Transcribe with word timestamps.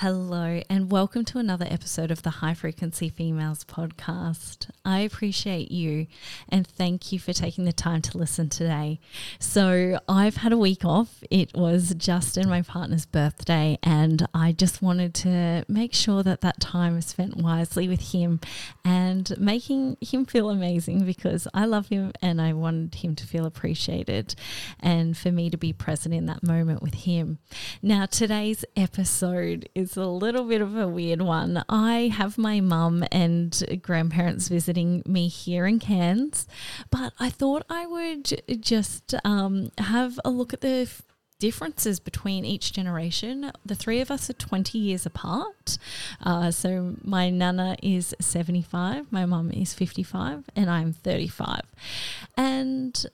Hello, 0.00 0.60
and 0.70 0.92
welcome 0.92 1.24
to 1.24 1.38
another 1.38 1.66
episode 1.68 2.12
of 2.12 2.22
the 2.22 2.30
High 2.30 2.54
Frequency 2.54 3.08
Females 3.08 3.64
podcast. 3.64 4.70
I 4.84 5.00
appreciate 5.00 5.72
you 5.72 6.06
and 6.48 6.64
thank 6.64 7.10
you 7.10 7.18
for 7.18 7.32
taking 7.32 7.64
the 7.64 7.72
time 7.72 8.00
to 8.02 8.16
listen 8.16 8.48
today. 8.48 9.00
So, 9.40 9.98
I've 10.08 10.36
had 10.36 10.52
a 10.52 10.56
week 10.56 10.84
off. 10.84 11.24
It 11.32 11.52
was 11.52 11.96
Justin, 11.96 12.48
my 12.48 12.62
partner's 12.62 13.06
birthday, 13.06 13.76
and 13.82 14.24
I 14.32 14.52
just 14.52 14.80
wanted 14.82 15.14
to 15.14 15.64
make 15.66 15.94
sure 15.94 16.22
that 16.22 16.42
that 16.42 16.60
time 16.60 16.94
was 16.94 17.06
spent 17.06 17.36
wisely 17.36 17.88
with 17.88 18.12
him 18.12 18.38
and 18.84 19.36
making 19.36 19.96
him 20.00 20.26
feel 20.26 20.48
amazing 20.48 21.06
because 21.06 21.48
I 21.52 21.64
love 21.64 21.88
him 21.88 22.12
and 22.22 22.40
I 22.40 22.52
wanted 22.52 22.94
him 22.94 23.16
to 23.16 23.26
feel 23.26 23.46
appreciated 23.46 24.36
and 24.78 25.16
for 25.16 25.32
me 25.32 25.50
to 25.50 25.56
be 25.56 25.72
present 25.72 26.14
in 26.14 26.26
that 26.26 26.44
moment 26.44 26.82
with 26.82 26.94
him. 26.94 27.38
Now, 27.82 28.06
today's 28.06 28.64
episode 28.76 29.68
is 29.74 29.87
a 29.96 30.06
little 30.06 30.44
bit 30.44 30.60
of 30.60 30.76
a 30.76 30.88
weird 30.88 31.22
one. 31.22 31.64
I 31.68 32.12
have 32.14 32.38
my 32.38 32.60
mum 32.60 33.04
and 33.10 33.80
grandparents 33.82 34.48
visiting 34.48 35.02
me 35.06 35.28
here 35.28 35.66
in 35.66 35.78
Cairns, 35.78 36.46
but 36.90 37.12
I 37.18 37.30
thought 37.30 37.64
I 37.68 37.86
would 37.86 38.42
just 38.60 39.14
um, 39.24 39.70
have 39.78 40.18
a 40.24 40.30
look 40.30 40.52
at 40.52 40.60
the 40.60 40.88
differences 41.38 42.00
between 42.00 42.44
each 42.44 42.72
generation. 42.72 43.52
The 43.64 43.74
three 43.74 44.00
of 44.00 44.10
us 44.10 44.28
are 44.28 44.34
20 44.34 44.76
years 44.78 45.06
apart. 45.06 45.78
Uh, 46.20 46.50
so 46.50 46.96
my 47.02 47.30
nana 47.30 47.76
is 47.82 48.14
75, 48.20 49.12
my 49.12 49.24
mum 49.24 49.50
is 49.50 49.72
55, 49.72 50.44
and 50.56 50.68
I'm 50.68 50.92
35. 50.92 51.60
And 52.36 53.06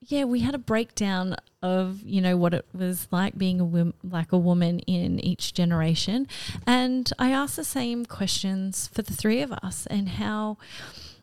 yeah, 0.00 0.24
we 0.24 0.40
had 0.40 0.54
a 0.54 0.58
breakdown 0.58 1.36
of 1.62 2.02
you 2.02 2.22
know 2.22 2.36
what 2.36 2.54
it 2.54 2.64
was 2.72 3.06
like 3.10 3.36
being 3.36 3.60
a 3.60 3.64
wom- 3.64 3.94
like 4.02 4.32
a 4.32 4.38
woman 4.38 4.78
in 4.80 5.20
each 5.20 5.52
generation, 5.52 6.26
and 6.66 7.12
I 7.18 7.30
asked 7.30 7.56
the 7.56 7.64
same 7.64 8.06
questions 8.06 8.88
for 8.88 9.02
the 9.02 9.14
three 9.14 9.42
of 9.42 9.52
us 9.52 9.86
and 9.86 10.08
how 10.10 10.56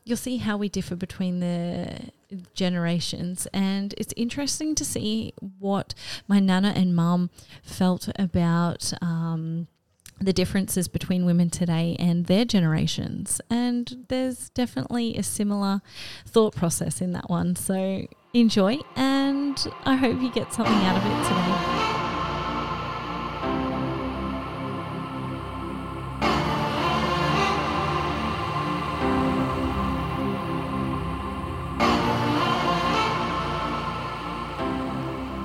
you'll 0.07 0.17
see 0.17 0.37
how 0.37 0.55
we 0.57 0.69
differ 0.69 0.95
between 0.95 1.39
the 1.39 2.11
generations. 2.53 3.47
And 3.53 3.93
it's 3.97 4.13
interesting 4.15 4.73
to 4.75 4.85
see 4.85 5.33
what 5.59 5.93
my 6.27 6.39
nana 6.39 6.73
and 6.75 6.95
mum 6.95 7.29
felt 7.61 8.09
about 8.17 8.93
um, 9.01 9.67
the 10.19 10.33
differences 10.33 10.87
between 10.87 11.25
women 11.25 11.49
today 11.49 11.95
and 11.99 12.25
their 12.25 12.45
generations. 12.45 13.39
And 13.49 14.05
there's 14.09 14.49
definitely 14.49 15.15
a 15.15 15.23
similar 15.23 15.81
thought 16.25 16.55
process 16.55 17.01
in 17.01 17.11
that 17.13 17.29
one. 17.29 17.55
So 17.55 18.07
enjoy, 18.33 18.79
and 18.95 19.67
I 19.85 19.95
hope 19.95 20.21
you 20.21 20.31
get 20.31 20.53
something 20.53 20.73
out 20.73 20.97
of 20.97 21.05
it 21.05 21.23
today. 21.27 21.93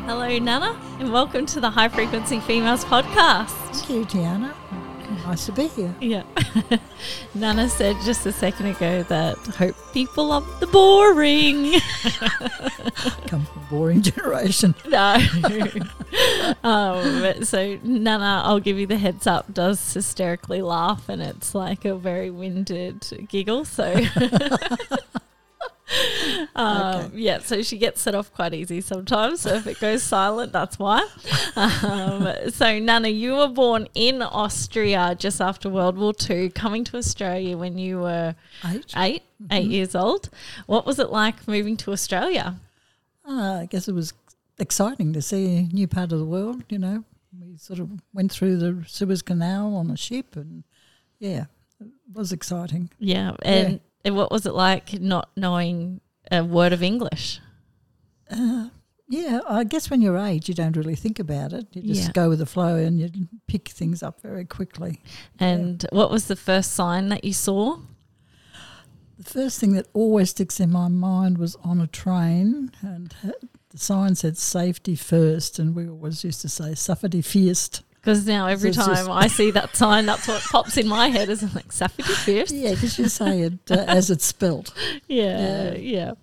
Hello, 0.06 0.39
Nana, 0.39 0.81
and 0.98 1.12
welcome 1.12 1.47
to 1.47 1.61
the 1.61 1.70
High 1.70 1.89
Frequency 1.89 2.41
Females 2.41 2.84
podcast. 2.84 3.61
Thank 3.73 3.89
you, 3.89 4.05
Tiana. 4.05 4.55
Nice 5.25 5.47
to 5.47 5.53
be 5.53 5.69
here. 5.69 5.95
Yeah. 5.98 6.25
Nana 7.34 7.69
said 7.69 7.97
just 8.05 8.27
a 8.27 8.33
second 8.33 8.67
ago 8.67 9.03
that 9.05 9.39
hope 9.39 9.75
people 9.95 10.27
love 10.27 10.61
the 10.61 10.67
boring. 10.67 11.73
Come 13.28 13.47
from 13.47 13.62
a 13.62 13.67
boring 13.70 14.03
generation. 14.03 14.75
no. 14.89 15.17
um, 16.65 17.45
so 17.45 17.78
Nana, 17.83 18.43
I'll 18.45 18.61
give 18.61 18.78
you 18.78 18.87
the 18.87 18.98
heads 18.98 19.27
up, 19.27 19.53
does 19.53 19.95
hysterically 19.95 20.61
laugh 20.61 21.09
and 21.09 21.23
it's 21.23 21.55
like 21.55 21.87
a 21.87 21.95
very 21.95 22.31
winded 22.31 23.27
giggle. 23.28 23.65
So 23.65 23.95
Um, 26.62 27.05
Okay. 27.06 27.19
Yeah, 27.19 27.39
so 27.41 27.62
she 27.62 27.78
gets 27.78 28.00
set 28.00 28.15
off 28.15 28.33
quite 28.33 28.55
easy 28.55 28.81
sometimes. 28.81 29.41
So 29.41 29.55
if 29.55 29.67
it 29.67 29.81
goes 29.81 30.03
silent, 30.03 30.53
that's 30.53 30.78
why. 30.78 31.06
Um, 31.56 32.28
so, 32.50 32.78
Nana, 32.78 33.09
you 33.09 33.34
were 33.34 33.49
born 33.49 33.89
in 33.95 34.23
Austria 34.23 35.15
just 35.19 35.41
after 35.41 35.69
World 35.69 35.99
War 35.99 36.12
II, 36.28 36.50
coming 36.50 36.84
to 36.84 36.97
Australia 36.97 37.56
when 37.56 37.78
you 37.78 38.00
were 38.00 38.34
Eight. 38.65 38.93
8 38.97 39.23
eight 39.50 39.67
years 39.69 39.95
old. 39.95 40.31
What 40.67 40.87
was 40.87 40.99
it 40.99 41.11
like 41.11 41.47
moving 41.49 41.77
to 41.78 41.93
Australia? 41.93 42.56
Uh, 43.29 43.61
I 43.62 43.67
guess 43.69 43.89
it 43.89 43.94
was 43.94 44.12
exciting 44.59 45.12
to 45.15 45.23
see 45.23 45.56
a 45.56 45.62
new 45.62 45.89
part 45.89 46.12
of 46.12 46.19
the 46.19 46.25
world, 46.25 46.62
you 46.69 46.79
know. 46.79 47.05
We 47.41 47.56
sort 47.56 47.81
of 47.81 47.91
went 48.12 48.31
through 48.31 48.56
the 48.59 48.84
Suez 48.87 49.23
Canal 49.23 49.75
on 49.75 49.91
a 49.91 49.97
ship 49.97 50.37
and, 50.37 50.65
yeah, 51.19 51.47
it 51.81 51.89
was 52.12 52.33
exciting. 52.33 52.91
Yeah, 52.99 53.33
and, 53.43 53.81
and 54.05 54.15
what 54.17 54.31
was 54.31 54.47
it 54.47 54.55
like 54.55 55.00
not 55.00 55.31
knowing 55.37 56.00
a 56.32 56.43
word 56.44 56.72
of 56.72 56.82
English? 56.82 57.41
Uh, 58.31 58.69
yeah, 59.09 59.41
I 59.48 59.65
guess 59.65 59.91
when 59.91 60.00
you're 60.00 60.16
eight, 60.19 60.48
you 60.48 60.54
don't 60.54 60.76
really 60.76 60.94
think 60.97 61.19
about 61.19 61.53
it. 61.53 61.66
You 61.72 61.82
just 61.82 62.06
Yeah. 62.09 62.12
go 62.12 62.28
with 62.31 62.38
the 62.38 62.47
flow 62.47 62.76
and 62.76 62.98
you 62.98 63.10
pick 63.47 63.69
things 63.69 64.03
up 64.03 64.20
very 64.22 64.44
quickly. 64.44 65.00
And 65.38 65.84
what 65.93 66.10
was 66.10 66.26
the 66.26 66.37
first 66.37 66.72
sign 66.72 67.09
that 67.10 67.22
you 67.25 67.32
saw? 67.34 67.78
The 69.19 69.25
first 69.31 69.60
thing 69.60 69.72
that 69.72 69.87
always 69.93 70.31
sticks 70.31 70.59
in 70.59 70.70
my 70.72 70.88
mind 70.88 71.38
was 71.38 71.54
on 71.56 71.81
a 71.81 71.87
train, 71.87 72.72
and 72.81 73.14
the 73.22 73.78
sign 73.78 74.14
said 74.14 74.37
"safety 74.38 74.97
first, 74.97 75.59
and 75.59 75.75
we 75.76 75.87
always 75.88 76.25
used 76.25 76.41
to 76.41 76.49
say 76.49 76.75
"safety 76.75 77.20
first. 77.22 77.82
Because 78.02 78.26
now 78.26 78.48
every 78.48 78.72
So 78.72 78.82
time 78.82 79.08
I 79.08 79.28
see 79.28 79.52
that 79.52 79.76
sign, 79.76 80.06
that's 80.06 80.26
what 80.26 80.42
pops 80.42 80.76
in 80.76 80.88
my 80.88 81.06
head 81.06 81.28
is 81.28 81.54
like 81.54 81.70
Safety 81.70 82.02
first. 82.02 82.52
Yeah, 82.52 82.70
because 82.70 82.98
you 82.98 83.08
say 83.08 83.42
it 83.42 83.70
uh, 83.70 83.74
as 83.86 84.10
it's 84.10 84.24
spelt. 84.24 84.74
Yeah, 85.08 85.74
yeah. 85.74 86.14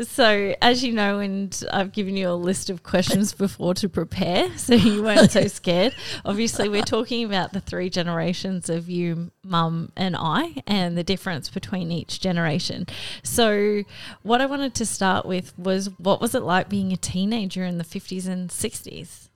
So, 0.00 0.54
as 0.60 0.82
you 0.82 0.92
know, 0.92 1.20
and 1.20 1.62
I've 1.72 1.92
given 1.92 2.16
you 2.16 2.28
a 2.28 2.34
list 2.34 2.70
of 2.70 2.82
questions 2.82 3.32
before 3.32 3.72
to 3.74 3.88
prepare, 3.88 4.50
so 4.58 4.74
you 4.74 5.02
weren't 5.02 5.30
so 5.30 5.46
scared. 5.46 5.94
Obviously, 6.24 6.68
we're 6.68 6.82
talking 6.82 7.24
about 7.24 7.52
the 7.52 7.60
three 7.60 7.88
generations 7.88 8.68
of 8.68 8.90
you, 8.90 9.30
mum, 9.44 9.92
and 9.96 10.16
I, 10.18 10.62
and 10.66 10.98
the 10.98 11.04
difference 11.04 11.50
between 11.50 11.92
each 11.92 12.20
generation. 12.20 12.86
So, 13.22 13.84
what 14.22 14.40
I 14.40 14.46
wanted 14.46 14.74
to 14.74 14.86
start 14.86 15.24
with 15.24 15.56
was 15.56 15.86
what 15.98 16.20
was 16.20 16.34
it 16.34 16.42
like 16.42 16.68
being 16.68 16.92
a 16.92 16.96
teenager 16.96 17.64
in 17.64 17.78
the 17.78 17.84
50s 17.84 18.26
and 18.26 18.50
60s? 18.50 19.28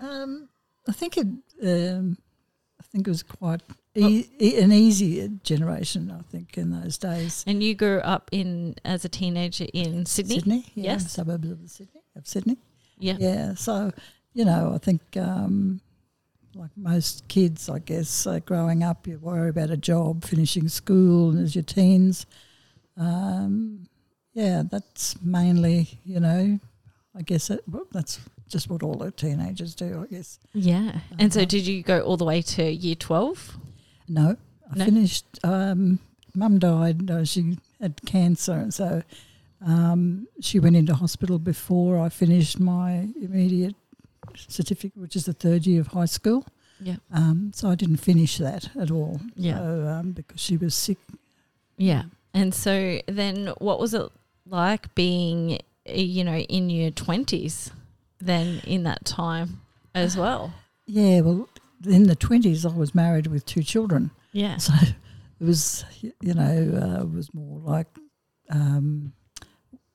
Um, 0.00 0.48
I 0.88 0.92
think 0.92 1.16
it. 1.16 1.26
Um, 1.62 2.18
I 2.80 2.84
think 2.92 3.06
it 3.06 3.10
was 3.10 3.22
quite 3.22 3.62
e- 3.94 4.26
e- 4.40 4.58
an 4.58 4.72
easy 4.72 5.28
generation. 5.42 6.10
I 6.10 6.22
think 6.30 6.58
in 6.58 6.70
those 6.70 6.98
days. 6.98 7.44
And 7.46 7.62
you 7.62 7.74
grew 7.74 7.98
up 8.00 8.28
in 8.32 8.74
as 8.84 9.04
a 9.04 9.08
teenager 9.08 9.66
in 9.72 10.04
Sydney? 10.06 10.34
Sydney, 10.36 10.64
yeah, 10.74 10.92
Yes. 10.92 11.10
suburbs 11.12 11.50
of 11.50 11.58
Sydney, 11.70 12.02
of 12.16 12.26
Sydney. 12.26 12.58
Yeah. 12.98 13.16
Yeah, 13.18 13.54
so 13.54 13.92
you 14.34 14.44
know, 14.44 14.72
I 14.74 14.78
think 14.78 15.00
um, 15.16 15.80
like 16.54 16.70
most 16.76 17.26
kids, 17.28 17.68
I 17.68 17.78
guess, 17.78 18.26
uh, 18.26 18.40
growing 18.40 18.82
up, 18.82 19.06
you 19.06 19.18
worry 19.18 19.48
about 19.48 19.70
a 19.70 19.76
job, 19.76 20.24
finishing 20.24 20.68
school, 20.68 21.30
and 21.30 21.40
as 21.40 21.54
your 21.54 21.64
teens, 21.64 22.26
um, 22.96 23.86
yeah, 24.34 24.62
that's 24.70 25.20
mainly, 25.22 25.98
you 26.04 26.20
know, 26.20 26.58
I 27.16 27.22
guess 27.22 27.50
it, 27.50 27.62
well, 27.68 27.86
that's 27.92 28.18
just 28.48 28.68
what 28.70 28.82
all 28.82 28.94
the 28.94 29.10
teenagers 29.10 29.74
do, 29.74 30.02
I 30.08 30.14
guess. 30.14 30.38
Yeah. 30.52 31.00
And 31.18 31.32
so, 31.32 31.40
Uh-huh. 31.40 31.46
did 31.46 31.66
you 31.66 31.82
go 31.82 32.00
all 32.00 32.16
the 32.16 32.24
way 32.24 32.42
to 32.42 32.70
year 32.70 32.94
12? 32.94 33.58
No, 34.08 34.36
I 34.70 34.76
No? 34.78 34.84
finished. 34.84 35.24
Um, 35.42 35.98
Mum 36.34 36.58
died. 36.58 37.10
Uh, 37.10 37.24
she 37.24 37.58
had 37.80 38.00
cancer, 38.06 38.52
and 38.54 38.74
so 38.74 39.02
um, 39.64 40.26
she 40.40 40.58
went 40.58 40.74
into 40.76 40.94
hospital 40.94 41.38
before 41.38 41.98
I 41.98 42.08
finished 42.08 42.58
my 42.58 43.08
intermediate 43.16 43.76
certificate, 44.36 45.00
which 45.00 45.14
is 45.16 45.24
the 45.26 45.32
third 45.32 45.64
year 45.66 45.80
of 45.80 45.88
high 45.88 46.06
school. 46.06 46.44
Yeah. 46.80 46.96
Um, 47.12 47.52
so 47.54 47.70
I 47.70 47.76
didn't 47.76 47.98
finish 47.98 48.38
that 48.38 48.68
at 48.76 48.90
all. 48.90 49.20
Yeah. 49.36 49.58
So, 49.58 49.86
um, 49.88 50.10
because 50.12 50.40
she 50.40 50.56
was 50.56 50.74
sick. 50.74 50.98
Yeah. 51.78 52.04
And 52.34 52.52
so 52.52 53.00
then 53.06 53.52
what 53.58 53.78
was 53.78 53.94
it 53.94 54.10
like 54.48 54.92
being, 54.96 55.60
you 55.86 56.24
know, 56.24 56.36
in 56.38 56.68
your 56.68 56.90
20s 56.90 57.70
then 58.24 58.60
in 58.64 58.84
that 58.84 59.04
time 59.04 59.60
as 59.94 60.16
well? 60.16 60.52
Yeah. 60.86 61.20
Well, 61.20 61.48
in 61.86 62.04
the 62.04 62.16
twenties, 62.16 62.64
I 62.64 62.72
was 62.72 62.94
married 62.94 63.26
with 63.26 63.44
two 63.46 63.62
children. 63.62 64.10
Yeah. 64.32 64.56
So 64.56 64.72
it 65.40 65.44
was, 65.44 65.84
you 66.00 66.34
know, 66.34 66.42
uh, 66.42 67.02
it 67.02 67.12
was 67.12 67.32
more 67.34 67.60
like 67.60 67.88
um, 68.50 69.12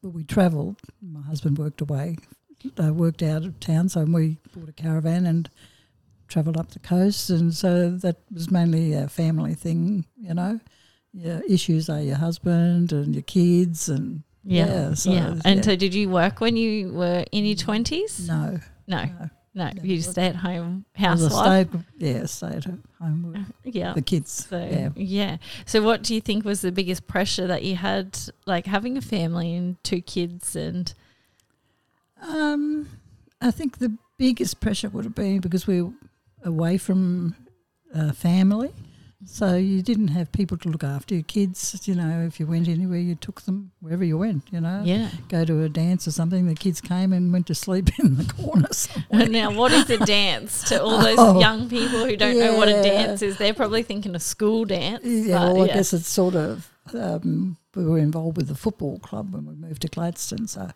well, 0.02 0.12
we 0.12 0.24
travelled. 0.24 0.78
My 1.02 1.22
husband 1.22 1.58
worked 1.58 1.82
away, 1.82 2.18
uh, 2.82 2.94
worked 2.94 3.22
out 3.24 3.46
of 3.46 3.60
town, 3.60 3.90
so 3.90 4.04
we 4.04 4.38
bought 4.56 4.70
a 4.70 4.74
caravan 4.74 5.26
and 5.26 5.50
travelled 6.28 6.58
up 6.58 6.72
the 6.72 6.80
coast, 6.80 7.30
and 7.30 7.54
so 7.54 7.90
that 7.90 8.18
was 8.32 8.52
mainly 8.52 8.94
a 8.94 9.08
family 9.08 9.56
thing, 9.56 10.06
you 10.16 10.34
know. 10.34 10.60
Your 11.12 11.42
issues 11.50 11.90
are 11.90 12.02
your 12.02 12.18
husband 12.18 12.92
and 12.92 13.16
your 13.16 13.24
kids, 13.24 13.90
and 13.90 14.24
Yeah. 14.44 14.66
Yeah, 14.66 14.90
Yeah. 14.90 14.94
so, 14.96 15.12
And 15.46 15.56
yeah. 15.58 15.62
so 15.62 15.76
did 15.76 15.94
you 15.94 16.10
work 16.10 16.40
when 16.42 16.56
you 16.58 16.92
were 16.94 17.26
in 17.32 17.46
your 17.46 17.56
20s? 17.56 18.28
no, 18.28 18.60
No. 18.88 19.04
no. 19.06 19.30
No, 19.56 19.72
No, 19.76 19.82
you 19.84 20.00
stay 20.02 20.28
at 20.28 20.36
home 20.38 20.86
was 20.98 21.22
housewife. 21.24 21.68
yeah, 21.98 22.26
stay 22.28 22.48
at 22.48 22.66
home 23.02 23.34
with 23.34 23.76
Yeah. 23.76 23.94
the 23.94 24.02
kids. 24.02 24.32
So 24.48 24.58
yeah. 24.60 24.90
yeah. 24.96 25.38
So 25.66 25.82
what 25.82 26.04
do 26.04 26.14
you 26.14 26.22
think 26.22 26.46
was 26.46 26.62
the 26.62 26.72
biggest 26.72 27.08
pressure 27.08 27.48
that 27.48 27.64
you 27.64 27.76
had, 27.76 28.18
like 28.46 28.68
having 28.68 28.96
a 28.96 29.02
family 29.02 29.56
and 29.56 29.84
two 29.84 30.02
kids 30.02 30.56
and 30.56 30.94
Um, 32.22 32.88
I 33.42 33.52
think 33.52 33.78
the 33.80 33.98
biggest 34.18 34.60
pressure 34.60 34.90
would 34.90 35.06
have 35.06 35.16
been 35.16 35.40
because 35.40 35.66
we 35.66 35.82
were 35.82 35.94
away 36.44 36.78
from 36.78 37.36
uh, 37.94 38.12
family, 38.12 38.72
so 39.26 39.56
you 39.56 39.82
didn't 39.82 40.10
have 40.10 40.32
people 40.32 40.58
to 40.58 40.70
look 40.70 40.84
after 40.84 41.14
your 41.14 41.24
kids. 41.24 41.82
You 41.86 41.96
know, 41.96 42.22
if 42.26 42.40
you 42.40 42.48
went 42.48 42.70
anywhere, 42.70 43.00
you 43.00 43.16
took 43.16 43.42
them 43.42 43.72
wherever 43.82 44.04
you 44.04 44.18
went. 44.18 44.44
You 44.52 44.62
know, 44.62 44.82
yeah. 44.86 45.10
go 45.28 45.44
to 45.44 45.64
a 45.64 45.70
dance 45.70 46.08
or 46.08 46.12
something. 46.12 46.48
The 46.48 46.56
kids 46.56 46.80
came 46.80 47.12
and 47.12 47.34
went 47.34 47.48
to 47.48 47.56
sleep 47.56 47.90
in 48.00 48.16
the 48.16 48.34
corner 48.34 48.72
somewhere. 48.72 49.28
now, 49.28 49.52
what 49.52 49.74
is 49.74 49.90
a 49.90 49.98
dance 50.06 50.64
to 50.70 50.82
all 50.82 50.98
those 51.04 51.20
Oh, 51.20 51.40
young 51.40 51.70
people 51.70 52.06
who 52.06 52.16
don't 52.16 52.40
know 52.40 52.56
what 52.56 52.70
a 52.70 52.82
dance 52.82 53.22
is? 53.22 53.38
They're 53.38 53.54
probably 53.54 53.84
thinking 53.84 54.16
a 54.16 54.20
school 54.20 54.64
dance. 54.64 55.04
Yeah, 55.04 55.44
well, 55.44 55.64
I 55.64 55.66
yeah. 55.66 55.74
guess 55.76 55.94
it's 55.94 56.08
sort 56.08 56.36
of. 56.36 56.72
Um, 56.94 57.58
we 57.76 57.86
were 57.86 58.00
involved 58.00 58.38
with 58.38 58.48
the 58.48 58.56
football 58.56 59.00
club 59.00 59.34
when 59.34 59.46
we 59.46 59.54
moved 59.54 59.82
to 59.84 59.88
Gladstone, 59.90 60.48
so 60.48 60.72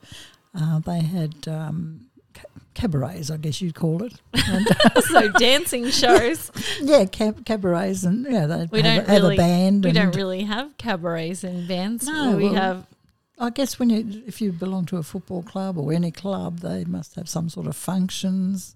uh, 0.54 0.80
they 0.80 1.00
had 1.01 1.48
um, 1.48 2.07
cabarets, 2.74 3.30
I 3.31 3.38
guess 3.38 3.62
you'd 3.62 3.75
call 3.75 4.04
it. 4.04 4.14
And, 4.48 4.68
so 5.06 5.30
dancing 5.30 5.90
shows. 5.90 6.52
yeah, 6.81 7.06
cab- 7.06 7.46
cabarets, 7.46 8.04
and 8.04 8.25
yeah, 8.30 8.46
they'd 8.46 8.72
We 8.72 8.81
have, 8.81 9.06
don't 9.06 9.08
have 9.14 9.22
really- 9.24 9.36
a 9.36 9.38
band. 9.38 9.84
We 9.86 9.92
don't 9.92 10.16
really 10.16 10.44
have 10.44 10.78
cabarets 10.78 11.44
and 11.44 11.68
bands. 11.68 12.06
No, 12.08 12.36
we 12.38 12.46
well, 12.46 12.54
have 12.56 12.88
I 13.40 13.50
guess 13.50 13.80
when 13.80 13.90
you, 13.90 14.24
if 14.28 14.42
you 14.42 14.52
belong 14.52 14.86
to 14.88 14.98
a 14.98 15.04
football 15.04 15.42
club 15.44 15.78
or 15.78 15.92
any 15.92 16.12
club, 16.12 16.60
they 16.60 16.84
must 16.86 17.16
have 17.16 17.28
some 17.28 17.50
sort 17.50 17.68
of 17.68 17.75
functions. 17.75 18.76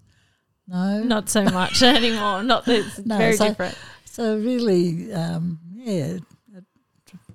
No, 0.66 1.02
not 1.02 1.28
so 1.28 1.44
much 1.44 1.82
anymore. 1.98 2.42
Not 2.42 2.64
that 2.66 2.80
it's 2.86 2.98
No, 2.98 3.18
very 3.18 3.36
so- 3.36 3.48
different. 3.48 3.76
So 4.04 4.36
really, 4.36 5.12
um, 5.14 5.60
yeah, 5.76 6.04
it, 6.16 6.22
it 6.56 6.64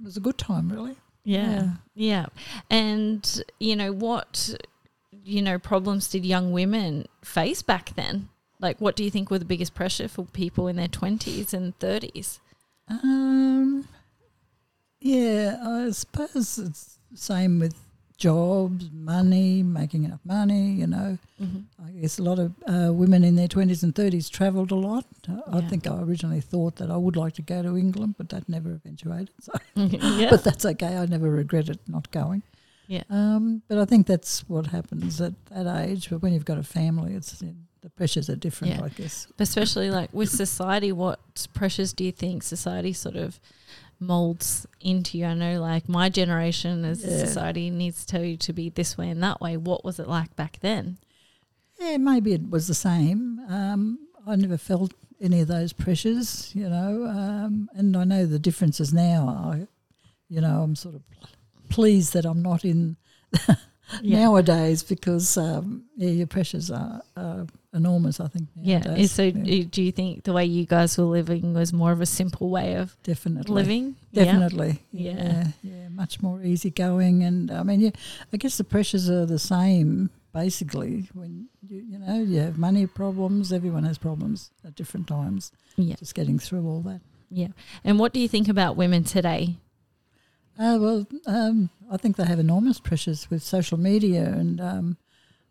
was 0.04 0.18
a 0.18 0.20
good 0.20 0.38
time, 0.38 0.70
really. 0.70 0.96
Yeah. 1.24 1.70
Yeah. 1.96 2.26
And, 2.70 3.42
you 3.60 3.78
know, 3.78 3.94
what, 3.94 4.54
you 5.24 5.42
know, 5.42 5.60
problems 5.60 6.08
did 6.10 6.26
young 6.26 6.52
women 6.52 7.06
face 7.24 7.62
back 7.62 7.96
then? 7.96 8.30
Like, 8.60 8.80
what 8.80 8.96
do 8.96 9.04
you 9.04 9.12
think 9.12 9.30
were 9.30 9.40
the 9.40 9.46
biggest 9.46 9.74
pressure 9.76 10.08
for 10.08 10.26
people 10.26 10.68
in 10.68 10.76
their 10.78 10.88
20s 10.88 11.54
and 11.54 11.78
30s? 11.80 12.40
Um, 12.88 13.88
yeah, 15.00 15.58
I 15.66 15.92
suppose 15.92 16.58
it's 16.58 16.98
the 17.12 17.18
same 17.18 17.60
with 17.60 17.76
jobs, 18.18 18.90
money, 18.94 19.64
making 19.64 20.06
enough 20.06 20.22
money. 20.24 20.72
You 20.72 20.88
know, 20.88 21.18
Mm-hmm. 21.42 21.86
I 21.86 21.90
guess 22.00 22.20
a 22.20 22.24
lot 22.24 22.40
of 22.40 22.54
uh, 22.68 22.94
women 22.94 23.26
in 23.26 23.36
their 23.36 23.50
twenties 23.50 23.84
and 23.84 23.94
thirties 23.94 24.30
travelled 24.30 24.72
a 24.72 24.76
lot. 24.76 25.04
I 25.52 25.60
Yeah. 25.60 25.68
think 25.68 25.88
I 25.88 26.00
originally 26.02 26.40
thought 26.40 26.78
that 26.78 26.90
I 26.90 26.96
would 26.96 27.18
like 27.18 27.34
to 27.34 27.42
go 27.42 27.62
to 27.62 27.76
England, 27.78 28.16
but 28.18 28.30
that 28.30 28.48
never 28.48 28.72
eventuated. 28.72 29.32
So, 29.42 29.52
yeah. 29.76 30.30
but 30.30 30.44
that's 30.46 30.64
okay. 30.66 30.96
I 30.96 31.06
never 31.06 31.30
regretted 31.30 31.80
not 31.88 32.10
going. 32.12 32.44
Yeah. 32.94 33.04
Um, 33.10 33.64
but 33.68 33.78
I 33.80 33.86
think 33.86 34.06
that's 34.08 34.48
what 34.48 34.68
happens 34.68 35.20
at 35.22 35.34
that 35.50 35.68
age. 35.88 36.10
But 36.10 36.22
when 36.22 36.34
you've 36.34 36.46
got 36.46 36.58
a 36.60 36.64
family, 36.64 37.14
it's 37.16 37.42
the 37.82 37.90
pressures 37.90 38.30
are 38.30 38.36
different. 38.36 38.76
Yeah. 38.76 38.84
I 38.86 38.90
guess. 38.90 39.28
Especially 39.40 39.90
like 39.90 40.10
with 40.14 40.30
society, 40.30 40.92
what 40.92 41.20
pressures 41.54 41.92
do 41.94 42.04
you 42.04 42.12
think 42.12 42.44
society 42.44 42.94
sort 42.94 43.16
of 43.16 43.40
molds 44.00 44.68
into 44.80 45.18
you? 45.18 45.26
I 45.26 45.34
know 45.34 45.60
like 45.62 45.90
my 45.90 46.10
generation 46.10 46.86
as 46.86 47.04
Yeah. 47.04 47.18
society 47.26 47.70
needs 47.70 48.02
to 48.02 48.08
tell 48.08 48.24
you 48.24 48.38
to 48.38 48.54
be 48.54 48.70
this 48.70 48.98
way 48.98 49.10
and 49.10 49.24
that 49.24 49.42
way. 49.42 49.58
What 49.58 49.84
was 49.84 50.00
it 50.00 50.08
like 50.08 50.36
back 50.36 50.60
then? 50.62 50.98
Yeah, 51.80 51.98
maybe 51.98 52.34
it 52.34 52.50
was 52.50 52.68
the 52.68 52.76
same. 52.76 53.40
Um, 53.50 54.00
I 54.28 54.36
never 54.36 54.58
felt 54.58 54.94
any 55.20 55.40
of 55.42 55.48
those 55.48 55.74
pressures, 55.74 56.52
you 56.56 56.70
know, 56.70 57.06
um, 57.08 57.70
and 57.74 57.96
I 57.98 58.04
know 58.04 58.26
the 58.26 58.40
differences 58.40 58.94
now. 58.94 59.28
I, 59.52 59.68
you 60.30 60.42
know, 60.42 60.62
I'm 60.62 60.76
sort 60.76 60.96
of 60.96 61.02
pleased 61.74 62.14
that 62.14 62.26
I'm 62.26 62.42
not 62.42 62.64
in 62.64 62.98
nowadays 64.04 64.84
because 64.84 65.38
um, 65.38 65.84
yeah, 65.96 66.10
your 66.10 66.28
pressures 66.28 66.70
are, 66.72 67.02
are 67.18 67.46
enormous. 67.74 68.20
I 68.20 68.28
think. 68.28 68.48
Yeah. 68.56 69.06
So 69.06 69.32
do 69.32 69.64
do 69.64 69.82
you 69.82 69.92
think 69.92 70.24
the 70.24 70.34
way 70.34 70.46
you 70.46 70.66
guys 70.66 70.98
were 70.98 71.06
living 71.06 71.54
was 71.54 71.74
more 71.74 71.92
of 71.92 72.02
a 72.02 72.06
simple 72.06 72.50
way 72.50 72.76
of 72.76 72.96
definitely 73.04 73.54
living? 73.54 73.96
Yeah. 74.12 74.26
Definitely, 74.26 74.80
Yeah. 74.92 75.12
yeah, 75.14 75.48
yeah, 75.64 75.88
much 75.90 76.22
more 76.22 76.42
easygoing, 76.44 77.24
and 77.24 77.50
I 77.52 77.64
mean, 77.64 77.80
yeah, 77.80 77.92
I 78.32 78.38
guess 78.38 78.58
the 78.58 78.64
pressures 78.64 79.10
are 79.10 79.26
the 79.26 79.40
same 79.40 80.10
basically. 80.34 81.10
When 81.14 81.48
you 81.68 81.84
you 81.92 82.00
know 82.00 82.20
you 82.22 82.40
have 82.42 82.58
money 82.58 82.86
problems, 82.88 83.52
everyone 83.52 83.84
has 83.86 83.98
problems 83.98 84.52
at 84.66 84.76
different 84.76 85.08
times. 85.08 85.52
Yeah. 85.76 85.96
Just 85.96 86.16
getting 86.16 86.40
through 86.40 86.68
all 86.68 86.82
that. 86.82 87.02
Yeah. 87.30 87.48
And 87.84 87.98
what 87.98 88.14
do 88.14 88.20
you 88.20 88.28
think 88.28 88.48
about 88.48 88.78
women 88.78 89.04
today? 89.04 89.58
Uh, 90.60 90.78
well, 90.80 91.08
um, 91.26 91.70
I 91.92 91.98
think 91.98 92.16
they 92.16 92.26
have 92.26 92.40
enormous 92.40 92.80
pressures 92.80 93.30
with 93.30 93.42
social 93.44 93.80
media, 93.80 94.24
and 94.26 94.62
um, 94.62 94.98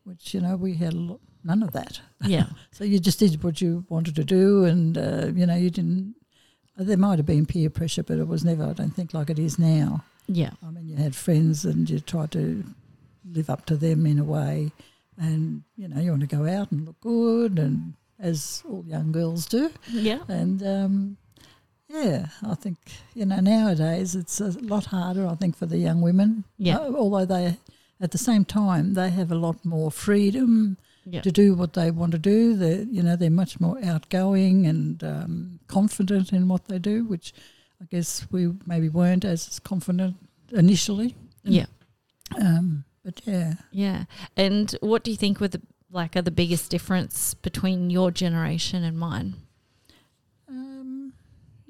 which 0.04 0.32
you 0.34 0.40
know 0.40 0.56
we 0.56 0.74
had 0.74 0.94
lot, 0.94 1.20
none 1.44 1.62
of 1.62 1.72
that. 1.72 2.00
Yeah. 2.24 2.46
So 2.70 2.84
you 2.84 2.98
just 2.98 3.18
did 3.18 3.42
what 3.42 3.60
you 3.60 3.84
wanted 3.88 4.14
to 4.16 4.24
do, 4.24 4.64
and 4.64 4.96
uh, 4.96 5.26
you 5.34 5.46
know 5.46 5.56
you 5.56 5.70
didn't. 5.70 6.14
uh, 6.78 6.84
There 6.84 6.96
might 6.96 7.18
have 7.18 7.26
been 7.26 7.46
peer 7.46 7.68
pressure, 7.70 8.02
but 8.02 8.18
it 8.18 8.28
was 8.28 8.44
never. 8.44 8.64
I 8.64 8.72
don't 8.72 8.94
think 8.94 9.12
like 9.14 9.30
it 9.30 9.38
is 9.38 9.58
now. 9.58 10.04
Yeah. 10.28 10.50
I 10.66 10.70
mean, 10.70 10.88
you 10.88 10.96
had 10.96 11.14
friends 11.16 11.64
and 11.64 11.90
you 11.90 11.98
tried 12.00 12.30
to 12.32 12.64
live 13.24 13.50
up 13.50 13.66
to 13.66 13.76
them 13.76 14.06
in 14.06 14.18
a 14.18 14.24
way. 14.24 14.70
And, 15.18 15.62
you 15.76 15.88
know, 15.88 16.00
you 16.00 16.10
want 16.10 16.22
to 16.28 16.36
go 16.36 16.46
out 16.48 16.72
and 16.72 16.86
look 16.86 17.00
good, 17.00 17.58
and 17.58 17.94
as 18.18 18.62
all 18.68 18.84
young 18.86 19.12
girls 19.12 19.46
do. 19.46 19.70
Yeah. 19.90 20.20
And, 20.28 20.62
um, 20.62 21.16
yeah, 21.92 22.26
I 22.42 22.54
think, 22.54 22.78
you 23.14 23.26
know, 23.26 23.40
nowadays 23.40 24.14
it's 24.14 24.40
a 24.40 24.50
lot 24.60 24.86
harder, 24.86 25.26
I 25.26 25.34
think, 25.34 25.56
for 25.56 25.66
the 25.66 25.78
young 25.78 26.00
women. 26.00 26.44
Yeah. 26.58 26.78
Uh, 26.78 26.92
although 26.94 27.24
they, 27.26 27.56
at 28.00 28.10
the 28.10 28.18
same 28.18 28.44
time, 28.44 28.94
they 28.94 29.10
have 29.10 29.30
a 29.30 29.36
lot 29.36 29.64
more 29.64 29.90
freedom 29.90 30.78
Yeah. 31.04 31.20
to 31.22 31.30
do 31.32 31.54
what 31.54 31.72
they 31.74 31.90
want 31.90 32.12
to 32.12 32.18
do. 32.18 32.56
They, 32.56 32.82
you 32.90 33.02
know, 33.02 33.16
they're 33.16 33.30
much 33.30 33.60
more 33.60 33.78
outgoing 33.84 34.66
and 34.66 35.02
um, 35.04 35.60
confident 35.66 36.32
in 36.32 36.48
what 36.48 36.66
they 36.66 36.78
do, 36.78 37.04
which 37.04 37.32
I 37.80 37.84
guess 37.90 38.26
we 38.30 38.52
maybe 38.66 38.88
weren't 38.88 39.24
as 39.24 39.58
confident 39.60 40.16
initially. 40.52 41.14
Yeah. 41.44 41.66
Um, 42.40 42.84
but 43.04 43.20
yeah, 43.24 43.54
Yeah. 43.72 44.04
And 44.36 44.74
what 44.80 45.02
do 45.04 45.10
you 45.10 45.16
think 45.16 45.40
were 45.40 45.48
the 45.48 45.60
like 45.90 46.16
are 46.16 46.22
the 46.22 46.30
biggest 46.30 46.70
difference 46.70 47.34
between 47.34 47.90
your 47.90 48.10
generation 48.10 48.82
and 48.84 48.96
mine? 48.98 49.34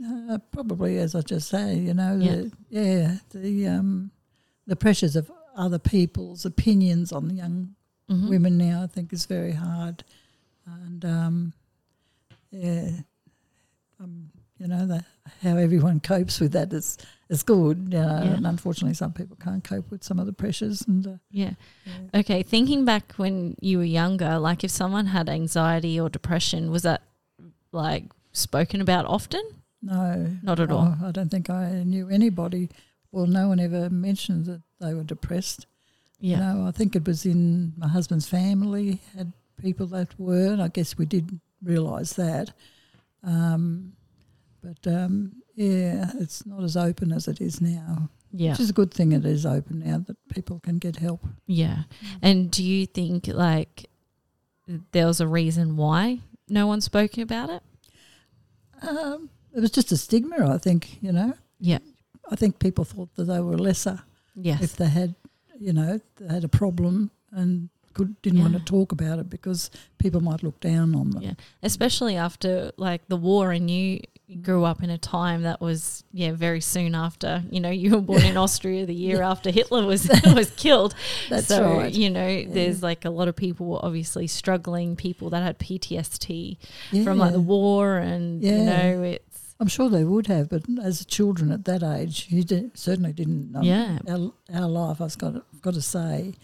Uh, 0.04 0.38
probably 0.50 0.98
as 0.98 1.14
I 1.14 1.20
just 1.22 1.48
say, 1.48 1.76
you 1.76 1.94
know, 1.94 2.16
Yeah. 2.20 2.36
the, 2.36 2.52
yeah, 2.70 3.16
the 3.30 3.68
um, 3.68 4.10
the 4.66 4.76
pressures 4.76 5.16
of 5.16 5.30
other 5.56 5.78
people's 5.78 6.44
opinions 6.44 7.12
on 7.12 7.36
young 7.36 7.74
Mhm. 8.10 8.28
women 8.28 8.58
now, 8.58 8.82
I 8.82 8.86
think, 8.88 9.12
is 9.12 9.26
very 9.26 9.52
hard, 9.52 10.04
and 10.66 11.04
um, 11.04 11.52
yeah, 12.50 12.90
um, 14.00 14.30
you 14.58 14.66
know, 14.68 14.86
the, 14.86 15.04
how 15.42 15.56
everyone 15.56 16.00
copes 16.12 16.40
with 16.40 16.52
that 16.52 16.72
is 16.72 16.98
is 17.28 17.42
good, 17.42 17.78
you 17.92 17.98
know, 18.00 18.20
Yeah. 18.22 18.34
and 18.34 18.46
unfortunately, 18.46 18.94
some 18.94 19.12
people 19.12 19.36
can't 19.36 19.64
cope 19.64 19.90
with 19.90 20.04
some 20.04 20.18
of 20.18 20.26
the 20.26 20.32
pressures, 20.32 20.82
and 20.82 21.06
uh, 21.06 21.16
Yeah. 21.30 21.54
yeah. 21.86 22.20
Okay. 22.20 22.42
Thinking 22.42 22.84
back 22.84 23.12
when 23.16 23.56
you 23.60 23.78
were 23.78 23.84
younger, 23.84 24.38
like 24.38 24.64
if 24.64 24.70
someone 24.70 25.06
had 25.06 25.28
anxiety 25.28 25.98
or 25.98 26.08
depression, 26.10 26.70
was 26.70 26.82
that 26.82 27.02
like 27.72 28.04
spoken 28.32 28.80
about 28.80 29.06
often? 29.06 29.42
No, 29.82 30.38
Not 30.42 30.60
at 30.60 30.68
no, 30.68 30.76
all. 30.76 30.96
I 31.04 31.10
don't 31.10 31.30
think 31.30 31.50
I 31.50 31.82
knew 31.84 32.08
anybody. 32.08 32.70
Well, 33.10 33.26
no 33.26 33.48
one 33.48 33.60
ever 33.60 33.90
mentioned 33.90 34.46
that 34.46 34.62
they 34.80 34.94
were 34.94 35.02
depressed. 35.02 35.66
Yeah. 36.20 36.38
Know, 36.38 36.66
I 36.66 36.70
think 36.70 36.94
it 36.94 37.06
was 37.06 37.26
in 37.26 37.72
my 37.76 37.88
husband's 37.88 38.28
family 38.28 39.00
had 39.16 39.32
people 39.60 39.86
that 39.88 40.18
were. 40.18 40.52
And 40.52 40.62
I 40.62 40.68
guess 40.68 40.96
we 40.96 41.04
did 41.04 41.40
realise 41.62 42.12
that. 42.14 42.52
Um, 43.24 43.94
but 44.62 44.86
um, 44.86 45.42
yeah, 45.56 46.10
it's 46.20 46.46
not 46.46 46.62
as 46.62 46.76
open 46.76 47.12
as 47.12 47.26
it 47.26 47.40
is 47.40 47.60
now. 47.60 48.08
Yeah. 48.32 48.52
Which 48.52 48.60
is 48.60 48.70
a 48.70 48.74
good 48.74 48.94
thing. 48.94 49.12
It 49.12 49.26
is 49.26 49.44
open 49.44 49.80
now 49.80 49.98
that 50.06 50.16
people 50.32 50.60
can 50.60 50.78
get 50.78 50.96
help. 50.96 51.26
Yeah. 51.46 51.82
And 52.22 52.50
do 52.50 52.64
you 52.64 52.86
think 52.86 53.26
like 53.26 53.90
there 54.92 55.06
was 55.06 55.20
a 55.20 55.26
reason 55.26 55.76
why 55.76 56.20
no 56.48 56.66
one 56.66 56.80
spoke 56.80 57.18
about 57.18 57.50
it? 57.50 57.62
Um, 58.88 59.28
it 59.54 59.60
was 59.60 59.70
just 59.70 59.92
a 59.92 59.96
stigma, 59.96 60.52
I 60.54 60.58
think. 60.58 60.98
You 61.02 61.12
know, 61.12 61.34
Yeah. 61.60 61.78
I 62.30 62.36
think 62.36 62.58
people 62.58 62.84
thought 62.84 63.14
that 63.16 63.24
they 63.24 63.40
were 63.40 63.58
lesser 63.58 64.00
Yes. 64.34 64.62
if 64.62 64.76
they 64.76 64.88
had, 64.88 65.14
you 65.58 65.72
know, 65.72 66.00
they 66.18 66.32
had 66.34 66.44
a 66.44 66.48
problem, 66.48 67.10
and 67.30 67.68
could 67.94 68.20
didn't 68.22 68.40
want 68.40 68.54
to 68.54 68.60
talk 68.60 68.90
about 68.92 69.18
it 69.18 69.28
because 69.28 69.70
people 69.98 70.22
might 70.22 70.42
look 70.42 70.58
down 70.60 70.94
on 70.94 71.10
them. 71.10 71.22
Yeah, 71.22 71.34
especially 71.62 72.16
after 72.16 72.72
like 72.78 73.06
the 73.08 73.16
war, 73.18 73.52
and 73.52 73.70
you 73.70 74.00
grew 74.40 74.64
up 74.64 74.82
in 74.82 74.88
a 74.88 74.96
time 74.96 75.42
that 75.42 75.60
was 75.60 76.02
yeah 76.10 76.32
very 76.32 76.60
soon 76.62 76.94
after. 76.94 77.44
You 77.50 77.60
know, 77.60 77.68
you 77.70 77.90
were 77.90 78.00
born 78.00 78.22
in 78.22 78.36
Austria 78.44 78.86
the 78.86 78.94
year 78.94 79.20
after 79.20 79.50
Hitler 79.50 79.84
was 79.92 80.08
was 80.34 80.50
killed. 80.52 80.94
That's 81.28 81.48
so 81.48 81.62
right. 81.80 81.92
you 81.92 82.08
know, 82.08 82.44
there's 82.46 82.82
like 82.82 83.04
a 83.04 83.10
lot 83.10 83.28
of 83.28 83.36
people 83.36 83.66
were 83.66 83.84
obviously 83.84 84.26
struggling, 84.26 84.96
people 84.96 85.28
that 85.30 85.42
had 85.42 85.58
PTSD 85.58 86.56
from 87.04 87.18
like 87.18 87.32
the 87.32 87.40
war, 87.40 87.98
and 87.98 88.42
you 88.42 88.56
know, 88.56 89.02
it's 89.02 89.31
I'm 89.62 89.68
sure 89.68 89.88
they 89.88 90.04
would 90.04 90.26
have, 90.26 90.48
but 90.48 90.62
as 90.82 91.04
children 91.06 91.52
at 91.52 91.64
that 91.66 91.82
age, 91.82 92.26
you 92.30 92.42
di- 92.44 92.70
certainly 92.74 93.12
didn't. 93.12 93.54
Um, 93.56 93.62
Yeah. 93.62 93.98
Our, 94.08 94.32
our 94.60 94.68
life, 94.68 95.00
I've 95.00 95.16
got, 95.18 95.34
to- 95.34 95.44
got 95.60 95.74
to 95.74 95.80
say, 95.82 96.34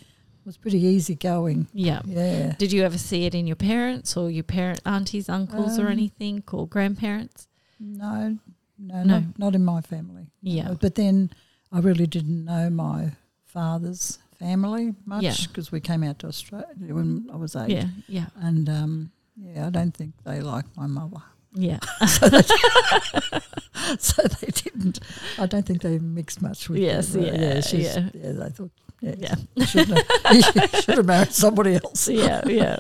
was 0.45 0.57
pretty 0.57 0.81
easy 0.81 1.15
going. 1.17 1.67
yeah. 1.75 2.01
Yeah. 2.07 2.55
Did 2.59 2.71
you 2.73 2.83
ever 2.85 2.97
see 2.97 3.27
it 3.27 3.35
in 3.35 3.47
your 3.47 3.57
parents 3.57 4.17
or 4.17 4.31
your 4.31 4.45
parent 4.45 4.81
aunties, 4.87 5.29
uncles, 5.29 5.79
or 5.79 5.87
Um, 5.87 5.93
anything, 5.93 6.43
or 6.53 6.67
grandparents? 6.67 7.49
No, 7.81 8.39
no, 8.79 9.03
No. 9.03 9.19
Not, 9.21 9.39
not 9.39 9.55
in 9.55 9.65
my 9.65 9.81
family. 9.81 10.27
Yeah. 10.41 10.75
But 10.81 10.95
then 10.95 11.31
I 11.73 11.81
really 11.81 12.07
didn't 12.07 12.45
know 12.45 12.71
my 12.71 13.13
father's 13.45 14.19
family 14.39 14.95
much 15.05 15.49
because 15.49 15.73
we 15.73 15.81
came 15.81 16.03
out 16.05 16.19
to 16.21 16.29
Australia 16.29 16.95
when 16.95 17.29
I 17.33 17.37
was 17.37 17.57
eight. 17.57 17.71
Yeah, 17.71 17.87
yeah, 18.07 18.27
And 18.37 18.69
um, 18.69 19.11
yeah, 19.37 19.67
I 19.67 19.71
don't 19.71 19.93
think 19.95 20.13
they 20.25 20.41
liked 20.41 20.77
my 20.77 20.87
mother. 20.87 21.23
Yeah. 21.55 21.79
so 23.99 24.23
they 24.23 24.49
didn't. 24.49 25.01
I 25.39 25.47
don't 25.47 25.65
think 25.67 25.83
they 25.83 25.99
mixed 25.99 26.43
much 26.43 26.69
with. 26.69 26.79
Yes, 26.81 27.09
them. 27.09 27.25
yeah, 27.25 27.61
she's- 27.61 27.97
yeah. 27.97 28.09
yeah. 28.15 28.33
They 28.33 28.49
thought, 28.51 28.71
yeah, 29.01 29.15
Yeah. 29.19 29.35
you 29.55 29.67
should 29.67 29.89
have, 29.89 30.71
should 30.85 30.97
have 30.99 31.07
married 31.07 31.33
somebody 31.33 31.75
else. 31.77 32.09
yeah, 32.09 32.43
yeah. 32.47 32.79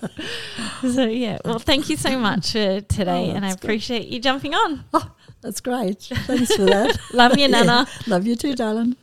So 0.82 1.04
yeah, 1.04 1.38
well, 1.44 1.58
thank 1.60 1.88
you 1.88 1.96
so 1.96 2.18
much 2.18 2.52
for 2.52 2.80
today, 2.80 3.30
Oh, 3.30 3.34
and 3.36 3.44
I 3.44 3.48
that's 3.50 3.60
good. 3.60 3.64
appreciate 3.68 4.08
you 4.08 4.18
jumping 4.20 4.54
on. 4.54 4.84
Oh, 4.92 5.10
That's 5.42 5.60
great. 5.60 6.02
Thanks 6.26 6.54
for 6.56 6.64
that. 6.66 6.98
Love 7.12 7.36
you, 7.36 7.42
Yeah. 7.48 7.62
Nana. 7.62 7.86
Love 8.08 8.26
you 8.26 8.34
too, 8.34 8.54
darling. 8.56 8.96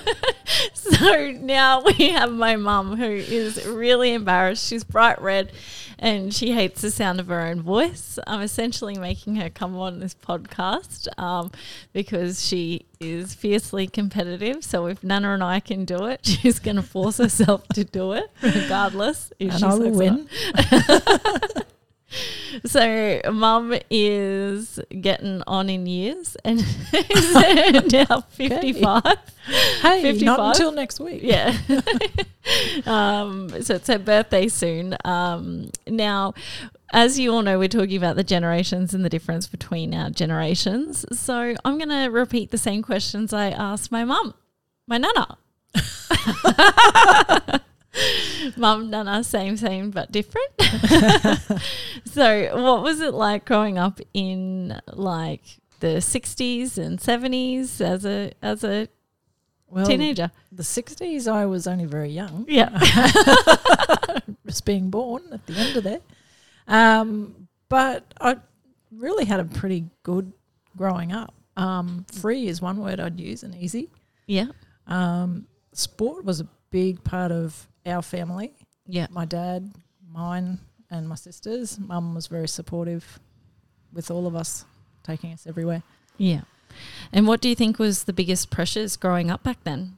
So 0.74 1.32
now 1.32 1.82
we 1.82 2.10
have 2.10 2.32
my 2.32 2.56
mum 2.56 2.98
who 2.98 3.06
is 3.06 3.66
really 3.66 4.14
embarrassed. 4.14 4.68
She's 4.68 4.84
bright 4.84 5.22
red 5.22 5.52
and 5.98 6.34
she 6.34 6.52
hates 6.52 6.82
the 6.82 6.92
sound 6.92 7.20
of 7.20 7.28
her 7.28 7.40
own 7.42 7.62
voice. 7.62 8.20
I'm 8.28 8.42
essentially 8.42 8.98
making 8.98 9.36
her 9.38 9.50
come 9.50 9.76
on 9.78 10.00
this 10.00 10.14
podcast 10.14 11.08
um, 11.20 11.52
because 11.94 12.46
she 12.46 12.86
is 13.00 13.34
fiercely 13.34 13.88
competitive. 13.88 14.64
So 14.64 14.88
if 14.88 15.04
Nana 15.04 15.34
and 15.34 15.44
I 15.44 15.60
can 15.62 15.86
do 15.86 16.06
it, 16.06 16.26
she's 16.26 16.60
going 16.60 16.76
to 16.76 16.84
force 16.84 17.18
herself 17.18 17.66
to 17.70 17.84
do 17.84 18.12
it 18.14 18.30
regardless. 18.42 19.32
If 19.40 19.56
And 19.56 19.64
I 19.64 19.76
will 19.76 19.94
sucks 19.94 19.98
or 19.98 20.12
not. 20.12 21.54
win. 21.56 21.63
So 22.66 23.22
mum 23.32 23.74
is 23.90 24.80
getting 25.02 25.42
on 25.48 25.70
in 25.70 25.86
years 25.86 26.36
and 26.44 26.60
is 26.60 27.34
now 28.10 28.22
55. 28.22 29.04
Hey, 29.82 30.02
55? 30.02 30.22
not 30.22 30.40
until 30.40 30.72
next 30.72 31.00
week. 31.00 31.22
Yeah. 31.24 31.58
um, 32.86 33.50
so 33.62 33.76
it's 33.76 33.88
her 33.88 34.00
birthday 34.00 34.48
soon. 34.48 34.96
Um, 35.04 35.72
now, 35.88 36.34
as 36.92 37.20
you 37.20 37.34
all 37.34 37.42
know, 37.42 37.58
we're 37.58 37.68
talking 37.68 37.98
about 37.98 38.16
the 38.16 38.24
generations 38.24 38.94
and 38.94 39.04
the 39.04 39.10
difference 39.10 39.48
between 39.48 39.94
our 39.94 40.10
generations. 40.10 41.06
So 41.12 41.56
I'm 41.66 41.78
going 41.78 41.90
to 41.90 42.08
repeat 42.08 42.52
the 42.52 42.58
same 42.58 42.82
questions 42.82 43.34
I 43.34 43.50
asked 43.50 43.92
my 43.92 44.06
mum, 44.06 44.34
my 44.88 44.98
nana. 44.98 45.38
Mum, 48.58 48.90
nana, 48.90 49.24
same, 49.24 49.56
same, 49.58 49.92
but 49.92 50.12
different. 50.12 50.50
so, 52.06 52.62
what 52.64 52.84
was 52.84 53.00
it 53.02 53.14
like 53.14 53.46
growing 53.46 53.78
up 53.78 54.00
in 54.14 54.80
like 54.94 55.42
the 55.80 55.98
60s 55.98 56.78
and 56.78 57.00
70s 57.00 57.82
as 57.82 58.06
a 58.06 58.32
as 58.42 58.64
a 58.64 58.88
Well, 59.68 59.86
teenager? 59.86 60.32
the 60.52 60.64
60s, 60.64 61.32
I 61.32 61.46
was 61.46 61.68
only 61.68 61.86
very 61.86 62.10
young, 62.10 62.46
Yeah. 62.48 62.70
just 64.46 64.66
being 64.66 64.90
born 64.90 65.24
at 65.32 65.46
the 65.46 65.56
end 65.56 65.76
of 65.78 65.84
there. 65.84 66.00
Um, 66.68 67.48
but 67.70 68.14
I 68.22 68.38
really 68.92 69.26
had 69.26 69.40
a 69.40 69.46
pretty 69.46 69.86
good 70.04 70.32
growing 70.78 71.12
up. 71.12 71.34
Um, 71.58 72.06
free 72.12 72.48
is 72.48 72.62
one 72.62 72.78
word 72.78 73.00
I'd 73.00 73.20
use 73.20 73.44
and 73.44 73.54
easy. 73.56 73.90
Yeah. 74.28 74.48
Um, 74.88 75.48
sport 75.74 76.24
was 76.26 76.42
a 76.42 76.48
big 76.74 77.04
part 77.04 77.32
of 77.32 77.68
our 77.86 78.02
family. 78.02 78.52
Yeah. 78.88 79.06
My 79.12 79.26
dad, 79.26 79.72
mine, 80.12 80.58
and 80.90 81.08
my 81.08 81.16
sisters. 81.16 81.80
Mum 81.80 82.16
was 82.16 82.26
very 82.28 82.48
supportive 82.48 83.20
with 83.94 84.10
all 84.10 84.26
of 84.26 84.36
us, 84.36 84.66
taking 85.04 85.32
us 85.34 85.46
everywhere. 85.46 85.84
Yeah. 86.18 86.42
And 87.12 87.28
what 87.28 87.42
do 87.42 87.48
you 87.48 87.54
think 87.56 87.78
was 87.78 88.06
the 88.06 88.14
biggest 88.14 88.50
pressures 88.50 88.98
growing 88.98 89.30
up 89.30 89.44
back 89.44 89.64
then? 89.64 89.98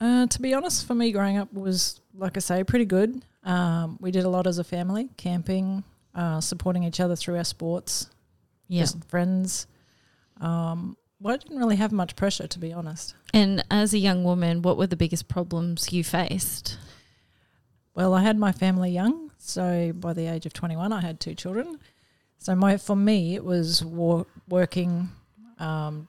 Uh, 0.00 0.26
to 0.26 0.42
be 0.42 0.52
honest, 0.52 0.84
for 0.84 0.96
me, 0.96 1.12
growing 1.12 1.38
up 1.38 1.52
was, 1.52 2.00
like 2.12 2.36
I 2.36 2.40
say, 2.40 2.64
pretty 2.64 2.84
good. 2.86 3.24
Um, 3.44 3.98
we 4.00 4.10
did 4.10 4.24
a 4.24 4.28
lot 4.28 4.48
as 4.48 4.58
a 4.58 4.64
family, 4.64 5.10
camping, 5.16 5.84
uh, 6.12 6.40
supporting 6.40 6.82
each 6.82 6.98
other 6.98 7.14
through 7.14 7.36
our 7.36 7.44
sports, 7.44 8.10
Yeah. 8.66 8.82
just 8.82 9.04
friends. 9.08 9.68
Um, 10.40 10.96
well, 11.22 11.34
I 11.34 11.36
didn't 11.38 11.58
really 11.58 11.76
have 11.76 11.92
much 11.92 12.16
pressure, 12.16 12.46
to 12.48 12.58
be 12.58 12.72
honest. 12.72 13.14
And 13.32 13.64
as 13.70 13.94
a 13.94 13.98
young 13.98 14.24
woman, 14.24 14.62
what 14.62 14.76
were 14.76 14.86
the 14.88 14.96
biggest 14.96 15.28
problems 15.28 15.92
you 15.92 16.02
faced? 16.04 16.78
Well, 17.94 18.12
I 18.14 18.22
had 18.22 18.38
my 18.38 18.52
family 18.52 18.90
young, 18.90 19.30
so 19.38 19.92
by 19.94 20.12
the 20.14 20.26
age 20.26 20.46
of 20.46 20.52
21, 20.52 20.92
I 20.92 21.00
had 21.00 21.20
two 21.20 21.34
children. 21.34 21.78
So 22.38 22.54
my 22.56 22.76
for 22.76 22.96
me, 22.96 23.34
it 23.34 23.44
was 23.44 23.84
wo- 23.84 24.26
working, 24.48 25.10
um, 25.58 26.08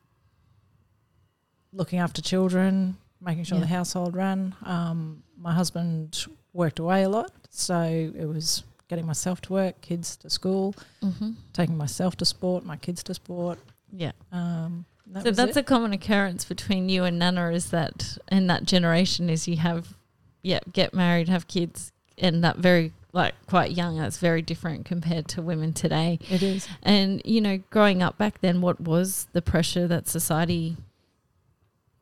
looking 1.71 1.99
after 1.99 2.21
children, 2.21 2.97
making 3.21 3.43
sure 3.43 3.57
Yeah. 3.57 3.61
the 3.65 3.67
household 3.67 4.15
ran. 4.15 4.55
Um, 4.63 5.23
my 5.37 5.53
husband 5.53 6.25
worked 6.53 6.79
away 6.79 7.03
a 7.03 7.09
lot, 7.09 7.31
so 7.49 7.81
it 8.15 8.25
was 8.25 8.63
getting 8.87 9.05
myself 9.05 9.41
to 9.41 9.53
work, 9.53 9.81
kids 9.81 10.15
to 10.17 10.29
school, 10.29 10.75
Mm-hmm. 11.01 11.31
taking 11.51 11.77
myself 11.77 12.15
to 12.17 12.25
sport, 12.25 12.63
my 12.65 12.77
kids 12.77 13.03
to 13.03 13.13
sport. 13.13 13.59
Yeah. 13.91 14.11
Um, 14.31 14.85
that 15.07 15.23
so 15.23 15.31
that's 15.31 15.57
it. 15.57 15.61
a 15.61 15.63
common 15.63 15.93
occurrence 15.93 16.45
between 16.45 16.89
you 16.89 17.03
and 17.03 17.19
Nana 17.19 17.51
is 17.51 17.69
that 17.71 18.17
in 18.31 18.47
that 18.47 18.63
generation 18.63 19.29
is 19.29 19.47
you 19.47 19.57
have, 19.57 19.95
yeah, 20.41 20.59
get 20.71 20.93
married, 20.93 21.29
have 21.29 21.47
kids, 21.47 21.91
and 22.17 22.43
that 22.43 22.57
very 22.57 22.93
like 23.11 23.33
quite 23.47 23.71
young. 23.73 23.97
That's 23.97 24.17
very 24.17 24.41
different 24.41 24.85
compared 24.85 25.27
to 25.29 25.41
women 25.41 25.73
today. 25.73 26.19
it 26.29 26.41
is. 26.41 26.67
And 26.81 27.21
you 27.25 27.41
know, 27.41 27.59
growing 27.69 28.01
up 28.01 28.17
back 28.17 28.41
then, 28.41 28.61
what 28.61 28.79
was 28.81 29.27
the 29.33 29.41
pressure 29.41 29.87
that 29.87 30.07
society, 30.07 30.77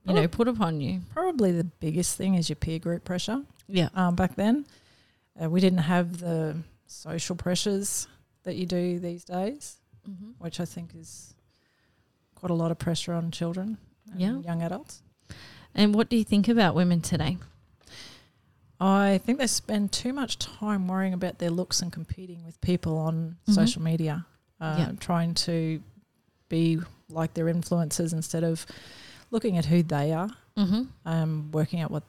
you 0.06 0.14
know, 0.14 0.24
Oh. 0.24 0.28
put 0.28 0.48
upon 0.48 0.80
you? 0.82 1.02
Probably 1.14 1.52
the 1.52 1.64
biggest 1.66 2.18
thing 2.18 2.36
is 2.36 2.50
your 2.50 2.56
peer 2.56 2.80
group 2.80 3.04
pressure. 3.04 3.44
Yeah. 3.68 3.90
um, 3.94 4.16
back 4.16 4.36
then. 4.36 4.66
Uh, 5.42 5.50
we 5.50 5.60
didn't 5.62 5.80
have 5.80 6.20
the 6.20 6.58
social 6.88 7.36
pressures 7.38 8.08
that 8.44 8.56
you 8.56 8.66
do 8.66 9.00
these 9.00 9.24
days, 9.24 9.78
Mm-hmm. 10.10 10.32
which 10.44 10.60
I 10.60 10.66
think 10.66 10.92
is 10.96 11.34
quite 12.42 12.50
a 12.52 12.56
lot 12.56 12.72
of 12.72 12.80
pressure 12.80 13.14
on 13.14 13.30
children 13.32 13.78
and 14.12 14.20
Yeah. 14.20 14.40
young 14.40 14.64
adults. 14.64 15.04
And 15.76 15.94
what 15.96 16.10
do 16.10 16.18
you 16.18 16.24
think 16.24 16.48
about 16.48 16.74
women 16.76 17.00
today? 17.00 17.38
I 18.80 19.20
think 19.24 19.38
they 19.38 19.46
spend 19.48 19.92
too 19.92 20.12
much 20.12 20.40
time 20.40 20.88
worrying 20.88 21.14
about 21.14 21.38
their 21.38 21.52
looks 21.52 21.82
and 21.84 21.92
competing 21.94 22.44
with 22.44 22.60
people 22.62 22.98
on 22.98 23.38
Mhm. 23.48 23.54
social 23.54 23.82
media, 23.84 24.26
uh, 24.60 24.76
Yeah. 24.80 24.92
trying 25.00 25.36
to 25.36 25.84
be 26.50 26.80
like 27.10 27.36
their 27.36 27.46
influencers 27.46 28.12
instead 28.12 28.44
of 28.44 28.66
looking 29.30 29.56
at 29.58 29.66
who 29.66 29.84
they 29.84 30.12
are, 30.12 30.32
Mm-hmm. 30.58 30.84
um, 31.06 31.52
working 31.52 31.80
out 31.80 31.92
what 31.92 32.04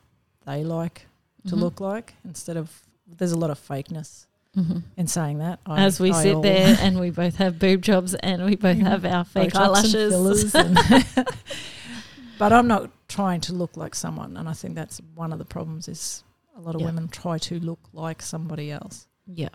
they 0.47 0.65
like 0.65 1.07
to 1.47 1.55
Mhm. 1.55 1.61
look 1.61 1.79
like 1.81 2.15
instead 2.25 2.57
of 2.57 2.83
there's 3.07 3.33
a 3.33 3.37
lot 3.39 3.51
of 3.51 3.59
fakeness 3.59 4.27
Mm-hmm. 4.57 4.79
in 4.99 5.07
saying 5.07 5.39
that. 5.39 5.61
I- 5.65 5.83
As 5.85 5.99
we 5.99 6.11
I 6.13 6.23
sit 6.23 6.35
al- 6.35 6.43
there 6.43 6.77
and 6.81 7.01
we 7.01 7.11
both 7.11 7.37
have 7.37 7.59
boob 7.59 7.81
jobs 7.83 8.15
and 8.15 8.45
we 8.45 8.55
both 8.57 8.77
have 8.79 9.05
our 9.07 9.25
fake 9.25 9.53
Botox 9.55 9.95
and 9.95 10.13
eyelashes. 10.13 10.55
and- 11.17 11.27
but 12.39 12.53
I'm 12.53 12.67
not 12.69 12.91
trying 13.09 13.41
to 13.43 13.53
look 13.55 13.77
like 13.77 13.95
someone, 13.95 14.37
and 14.37 14.49
I 14.49 14.53
think 14.53 14.75
that's 14.75 15.01
one 15.15 15.33
of 15.33 15.39
the 15.39 15.45
problems. 15.45 15.89
Is 15.89 16.23
a 16.57 16.61
lot 16.61 16.75
of 16.75 16.81
Yeah. 16.81 16.89
women 16.89 17.09
try 17.09 17.39
to 17.39 17.59
look 17.61 17.79
like 17.93 18.21
somebody 18.23 18.71
else. 18.71 19.07
yeah. 19.27 19.49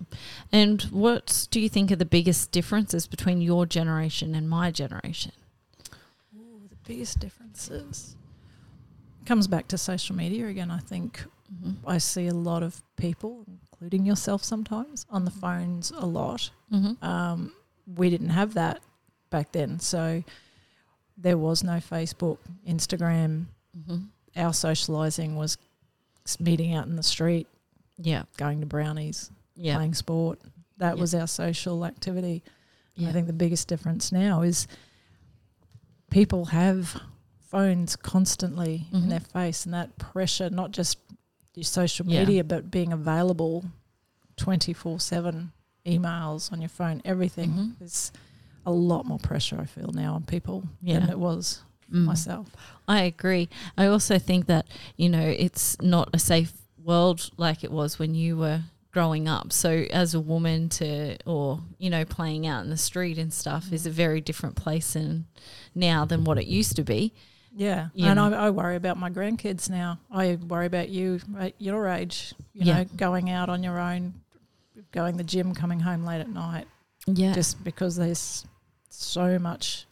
And 0.51 0.81
what 0.83 1.47
do 1.51 1.59
you 1.59 1.69
think 1.69 1.91
are 1.91 1.95
the 1.95 2.05
biggest 2.05 2.51
differences 2.51 3.05
between 3.07 3.41
your 3.41 3.65
generation 3.65 4.33
and 4.33 4.49
my 4.49 4.71
generation? 4.71 5.31
the 6.33 6.75
biggest 6.93 7.19
differences 7.19 8.15
comes 9.25 9.45
back 9.47 9.67
to 9.67 9.77
social 9.77 10.15
media 10.15 10.47
again. 10.47 10.71
I 10.71 10.79
think 10.79 11.23
Mm-hmm. 11.53 11.89
I 11.89 11.97
see 11.97 12.27
a 12.27 12.33
lot 12.33 12.61
of 12.61 12.83
people, 12.97 13.45
including 13.79 14.05
yourself 14.05 14.43
sometimes 14.43 15.05
on 15.09 15.23
the 15.25 15.31
phones 15.31 15.91
a 15.91 16.05
lot. 16.05 16.49
Mm-hmm. 16.71 17.03
Um, 17.05 17.53
we 17.95 18.09
didn't 18.09 18.29
have 18.29 18.55
that 18.55 18.81
back 19.29 19.51
then, 19.51 19.79
so 19.79 20.23
there 21.17 21.37
was 21.37 21.63
no 21.63 21.73
Facebook, 21.73 22.37
Instagram. 22.67 23.45
Mm-hmm. 23.77 23.97
Our 24.35 24.53
socializing 24.53 25.35
was 25.35 25.57
meeting 26.39 26.73
out 26.73 26.87
in 26.87 26.95
the 26.95 27.03
street, 27.03 27.47
Yeah. 27.97 28.23
going 28.37 28.59
to 28.61 28.65
brownies, 28.65 29.31
Yeah. 29.55 29.75
playing 29.75 29.93
sport. 29.93 30.39
That 30.77 30.95
Yeah. 30.95 31.01
was 31.01 31.13
our 31.15 31.27
social 31.27 31.85
activity. 31.85 32.43
Yeah. 32.95 33.09
I 33.09 33.11
think 33.11 33.27
the 33.27 33.33
biggest 33.33 33.67
difference 33.67 34.11
now 34.11 34.41
is 34.41 34.67
people 36.09 36.45
have 36.45 36.99
phones 37.39 37.95
constantly 37.95 38.87
Mhm. 38.91 39.03
in 39.03 39.09
their 39.09 39.19
face, 39.19 39.65
and 39.65 39.73
that 39.73 39.97
pressure, 39.97 40.49
not 40.49 40.71
just 40.71 40.97
your 41.57 41.63
social 41.63 42.05
Yeah. 42.05 42.19
media, 42.21 42.43
but 42.43 42.69
being 42.71 42.93
available 42.93 43.65
24 44.37 44.99
7 44.99 45.51
emails 45.85 46.51
on 46.51 46.61
your 46.61 46.69
phone, 46.69 47.01
everything. 47.03 47.51
Mhm. 47.51 47.79
There's 47.79 48.11
a 48.65 48.71
lot 48.71 49.05
more 49.05 49.17
pressure, 49.19 49.59
I 49.59 49.65
feel, 49.65 49.91
now 49.93 50.13
on 50.15 50.23
people 50.23 50.63
Yeah. 50.81 50.99
than 50.99 51.09
it 51.09 51.19
was 51.19 51.61
Mm. 51.91 52.05
myself. 52.05 52.47
I 52.87 53.01
agree. 53.03 53.49
I 53.77 53.87
also 53.87 54.19
think 54.19 54.45
that, 54.47 54.67
you 54.97 55.09
know, 55.09 55.25
it's 55.25 55.77
not 55.81 56.09
a 56.13 56.19
safe 56.19 56.53
world 56.83 57.29
like 57.37 57.63
it 57.63 57.71
was 57.71 57.97
when 57.97 58.13
you 58.13 58.37
were 58.37 58.63
growing 58.91 59.27
up. 59.27 59.53
So 59.53 59.85
as 59.91 60.13
a 60.13 60.19
woman 60.19 60.69
to 60.69 61.17
or, 61.25 61.61
you 61.77 61.89
know, 61.89 62.03
playing 62.05 62.45
out 62.45 62.63
in 62.63 62.69
the 62.69 62.77
street 62.77 63.17
and 63.17 63.33
stuff 63.33 63.71
is 63.71 63.85
a 63.85 63.91
very 63.91 64.21
different 64.21 64.55
place 64.55 64.95
in 64.95 65.25
now 65.73 66.03
than 66.05 66.23
what 66.23 66.37
it 66.37 66.47
used 66.47 66.75
to 66.75 66.83
be. 66.83 67.13
Yeah. 67.57 67.89
You 67.93 68.07
and. 68.07 68.19
I, 68.19 68.45
I 68.45 68.49
worry 68.51 68.75
about 68.75 68.97
my 68.97 69.09
grandkids 69.09 69.69
now. 69.69 69.99
I 70.11 70.37
worry 70.47 70.67
about 70.67 70.89
you 70.89 71.19
at 71.39 71.53
your 71.59 71.87
age, 71.87 72.33
you 72.53 72.65
Yeah. 72.65 72.83
know, 72.83 72.85
going 72.95 73.29
out 73.29 73.49
on 73.49 73.63
your 73.63 73.79
own, 73.79 74.13
going 74.91 75.13
to 75.13 75.17
the 75.17 75.23
gym, 75.23 75.53
coming 75.55 75.79
home 75.79 76.05
late 76.05 76.21
at 76.21 76.29
night. 76.29 76.67
Yeah. 77.07 77.33
just 77.33 77.63
because 77.63 77.95
there's 77.95 78.45
so 78.89 79.39
much 79.39 79.85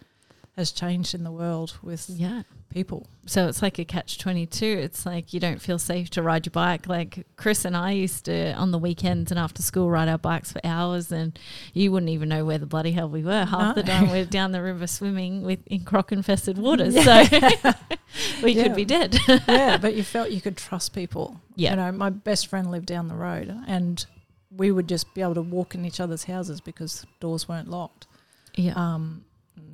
has 0.57 0.72
changed 0.72 1.13
in 1.15 1.24
the 1.24 1.31
world 1.31 1.77
with 1.81 2.10
yeah. 2.10 2.43
People. 2.75 3.08
So 3.25 3.48
it's 3.48 3.63
like 3.63 3.79
a 3.79 3.86
catch 3.86 4.20
22. 4.20 4.63
It's 4.65 5.03
like 5.05 5.34
you 5.34 5.39
don't 5.39 5.60
feel 5.60 5.79
safe 5.79 6.12
to 6.12 6.22
ride 6.22 6.46
your 6.46 6.51
bike. 6.51 6.88
Like 6.88 7.25
Chris 7.38 7.65
and 7.65 7.75
I 7.75 7.91
used 7.94 8.25
to, 8.25 8.53
on 8.53 8.70
the 8.70 8.77
weekends 8.77 9.32
and 9.32 9.39
after 9.39 9.63
school, 9.63 9.89
ride 9.89 10.08
our 10.10 10.20
bikes 10.20 10.51
for 10.51 10.62
hours, 10.63 11.12
and 11.12 11.39
you 11.74 11.91
wouldn't 11.91 12.12
even 12.12 12.29
know 12.29 12.46
where 12.46 12.60
the 12.60 12.67
bloody 12.67 12.91
hell 12.91 13.10
we 13.10 13.24
were. 13.24 13.46
Half 13.46 13.74
the 13.75 13.82
time 13.84 14.12
we're 14.12 14.25
down 14.25 14.51
the 14.51 14.62
river 14.62 14.86
swimming 14.86 15.41
with 15.41 15.65
in 15.65 15.86
croc 15.86 16.12
infested 16.12 16.60
waters. 16.60 16.94
Yeah. 16.94 17.24
So 17.24 17.74
we 18.44 18.51
Yeah. 18.51 18.63
could 18.63 18.75
be 18.75 18.86
dead. 18.86 19.17
yeah, 19.48 19.77
but 19.77 19.96
you 19.96 20.03
felt 20.03 20.29
you 20.29 20.41
could 20.41 20.58
trust 20.58 20.94
people. 20.94 21.41
Yeah. 21.55 21.72
You 21.72 21.75
know, 21.77 21.91
my 21.94 22.12
best 22.12 22.46
friend 22.48 22.70
lived 22.70 22.86
down 22.86 23.08
the 23.08 23.15
road 23.15 23.51
and 23.67 24.05
we 24.51 24.72
would 24.72 24.88
just 24.88 25.13
be 25.15 25.22
able 25.22 25.34
to 25.36 25.41
walk 25.41 25.74
in 25.74 25.84
each 25.86 26.00
other's 26.00 26.25
houses 26.25 26.62
because 26.62 27.05
doors 27.20 27.48
weren't 27.50 27.70
locked. 27.70 28.05
yeah. 28.55 28.74
Um, 28.75 29.25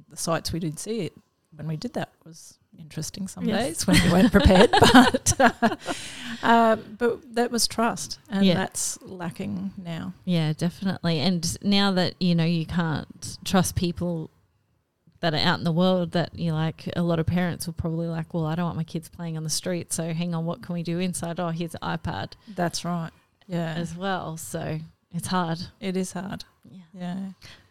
the 0.09 0.17
sights 0.17 0.53
we 0.53 0.59
did 0.59 0.77
see 0.79 1.01
it 1.01 1.13
when 1.55 1.67
we 1.67 1.75
did 1.77 1.93
that 1.93 2.09
was 2.25 2.57
interesting 2.79 3.27
some 3.27 3.45
Yes. 3.45 3.65
days 3.65 3.87
when 3.87 3.95
you 3.97 4.11
weren't 4.11 4.31
prepared, 4.31 4.71
but 4.93 5.33
uh, 5.39 5.75
um, 6.43 6.95
but 6.97 7.35
that 7.35 7.51
was 7.51 7.67
trust, 7.67 8.19
and 8.29 8.45
Yeah. 8.45 8.55
that's 8.55 8.99
lacking 9.01 9.71
now. 9.77 10.13
Yeah, 10.25 10.53
definitely. 10.53 11.19
And 11.19 11.57
now 11.63 11.91
that 11.91 12.15
you 12.19 12.35
know 12.35 12.45
you 12.45 12.65
can't 12.65 13.37
trust 13.45 13.75
people 13.75 14.29
that 15.19 15.33
are 15.35 15.37
out 15.37 15.59
in 15.59 15.63
the 15.63 15.71
world, 15.71 16.13
that 16.13 16.33
you 16.37 16.51
like, 16.51 16.89
a 16.95 17.01
lot 17.03 17.19
of 17.19 17.27
parents 17.27 17.67
will 17.67 17.75
probably 17.75 18.07
like, 18.07 18.33
well, 18.33 18.47
I 18.47 18.55
don't 18.55 18.65
want 18.65 18.77
my 18.77 18.83
kids 18.83 19.07
playing 19.07 19.37
on 19.37 19.43
the 19.43 19.51
street, 19.51 19.93
so 19.93 20.13
hang 20.13 20.33
on, 20.33 20.45
what 20.45 20.63
can 20.63 20.73
we 20.73 20.81
do 20.81 20.97
inside? 20.97 21.39
Oh, 21.39 21.49
here's 21.49 21.75
an 21.75 21.81
iPad 21.97 22.31
That's 22.55 22.83
right. 22.83 23.11
Yeah, 23.45 23.73
as 23.75 23.95
well. 23.95 24.35
So 24.37 24.79
it's 25.13 25.27
hard. 25.27 25.59
it 25.79 25.95
is 25.95 26.13
hard. 26.13 26.45
Yeah. 26.67 26.79
Yeah, 26.93 27.17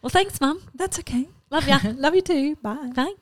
Well, 0.00 0.10
thanks, 0.10 0.40
Mum. 0.40 0.62
that's 0.74 0.98
okay. 1.00 1.28
Love 1.50 1.66
you. 1.66 1.76
Love 1.96 2.14
you 2.14 2.22
too. 2.22 2.54
Bye. 2.62 2.92
Bye. 2.94 3.14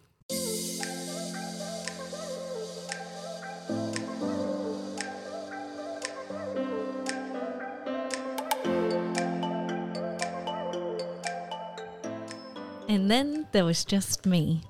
And 12.88 13.10
then 13.10 13.46
there 13.52 13.66
was 13.66 13.84
just 13.84 14.24
me. 14.24 14.62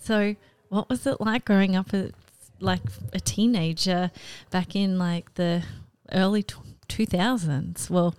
So, 0.00 0.34
what 0.70 0.88
was 0.88 1.06
it 1.06 1.20
like 1.20 1.44
growing 1.44 1.76
up 1.76 1.92
as 1.92 2.12
like 2.60 2.80
a 3.12 3.20
teenager 3.20 4.10
back 4.50 4.74
in 4.74 4.98
like 4.98 5.34
the 5.34 5.62
early 6.10 6.42
2000s? 6.88 7.90
Well, 7.90 8.14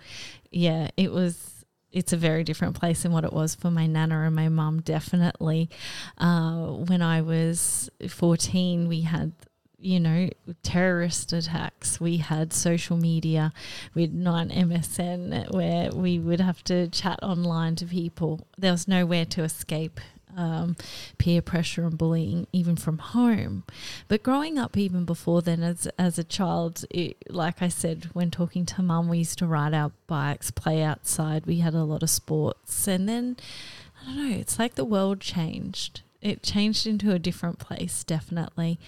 yeah, 0.52 0.90
it 0.96 1.12
was. 1.12 1.66
It's 1.92 2.14
a 2.14 2.18
very 2.18 2.44
different 2.44 2.80
place 2.80 3.02
than 3.02 3.12
what 3.12 3.24
it 3.24 3.34
was 3.34 3.56
for 3.56 3.72
my 3.72 3.88
nana 3.88 4.22
and 4.22 4.36
my 4.36 4.48
mum. 4.48 4.82
Definitely, 4.82 5.72
uh, 6.20 6.68
when 6.68 7.02
I 7.02 7.22
was 7.22 7.90
14, 8.08 8.88
we 8.88 9.02
had 9.02 9.32
you 9.82 10.00
know 10.00 10.30
terrorist 10.64 11.34
attacks. 11.34 12.00
We 12.00 12.18
had 12.18 12.54
social 12.54 12.98
media. 12.98 13.54
We 13.94 14.04
had 14.04 14.14
nine 14.14 14.50
MSN 14.50 15.54
where 15.54 15.92
we 15.92 16.20
would 16.20 16.42
have 16.42 16.64
to 16.66 16.88
chat 16.90 17.20
online 17.24 17.76
to 17.78 17.86
people. 17.86 18.48
There 18.58 18.72
was 18.72 18.88
nowhere 18.88 19.26
to 19.26 19.44
escape 19.44 20.00
um, 20.38 20.76
peer 21.18 21.42
pressure 21.42 21.86
and 21.86 21.98
bullying, 21.98 22.48
even 22.54 22.76
from 22.76 23.00
home. 23.00 23.64
But 24.08 24.24
growing 24.24 24.58
up, 24.58 24.78
even 24.78 25.06
before 25.06 25.42
then, 25.42 25.64
as 25.64 25.88
as 25.98 26.18
a 26.18 26.24
child, 26.24 26.86
it, 26.90 27.18
like 27.30 27.62
I 27.62 27.68
said, 27.68 28.10
when 28.14 28.32
talking 28.32 28.66
to 28.68 28.82
mum, 28.82 29.10
we 29.10 29.20
used 29.20 29.40
to 29.40 29.48
ride 29.48 29.74
our 29.74 29.92
bikes, 30.08 30.52
play 30.52 30.82
outside. 30.84 31.46
We 31.46 31.60
had 31.60 31.74
a 31.74 31.84
lot 31.84 32.04
of 32.04 32.10
sports, 32.10 32.88
and 32.88 33.08
then 33.10 33.38
I 34.02 34.06
don't 34.06 34.30
know. 34.30 34.38
It's 34.38 34.60
like 34.60 34.76
the 34.76 34.86
world 34.86 35.20
changed. 35.20 36.02
It 36.22 36.44
changed 36.44 36.86
into 36.86 37.12
a 37.12 37.20
different 37.20 37.60
place, 37.60 38.04
definitely. 38.04 38.80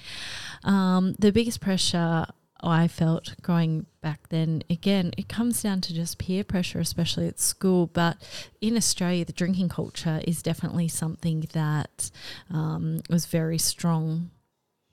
Um, 0.64 1.16
the 1.20 1.32
biggest 1.32 1.62
pressure 1.62 2.26
I 2.64 2.88
felt 2.88 3.36
growing 3.42 3.88
back 4.02 4.30
then, 4.30 4.64
again, 4.70 5.14
it 5.18 5.28
comes 5.28 5.64
down 5.64 5.82
to 5.82 5.94
just 5.94 6.18
peer 6.20 6.44
pressure, 6.44 6.80
especially 6.80 7.28
at 7.28 7.40
school. 7.40 7.88
But 7.88 8.18
in 8.60 8.78
Australia, 8.78 9.26
the 9.26 9.34
drinking 9.34 9.70
culture 9.70 10.22
is 10.28 10.44
definitely 10.44 10.88
something 10.88 11.48
that 11.54 12.12
um, 12.52 13.00
was 13.10 13.26
very 13.26 13.58
strong. 13.58 14.30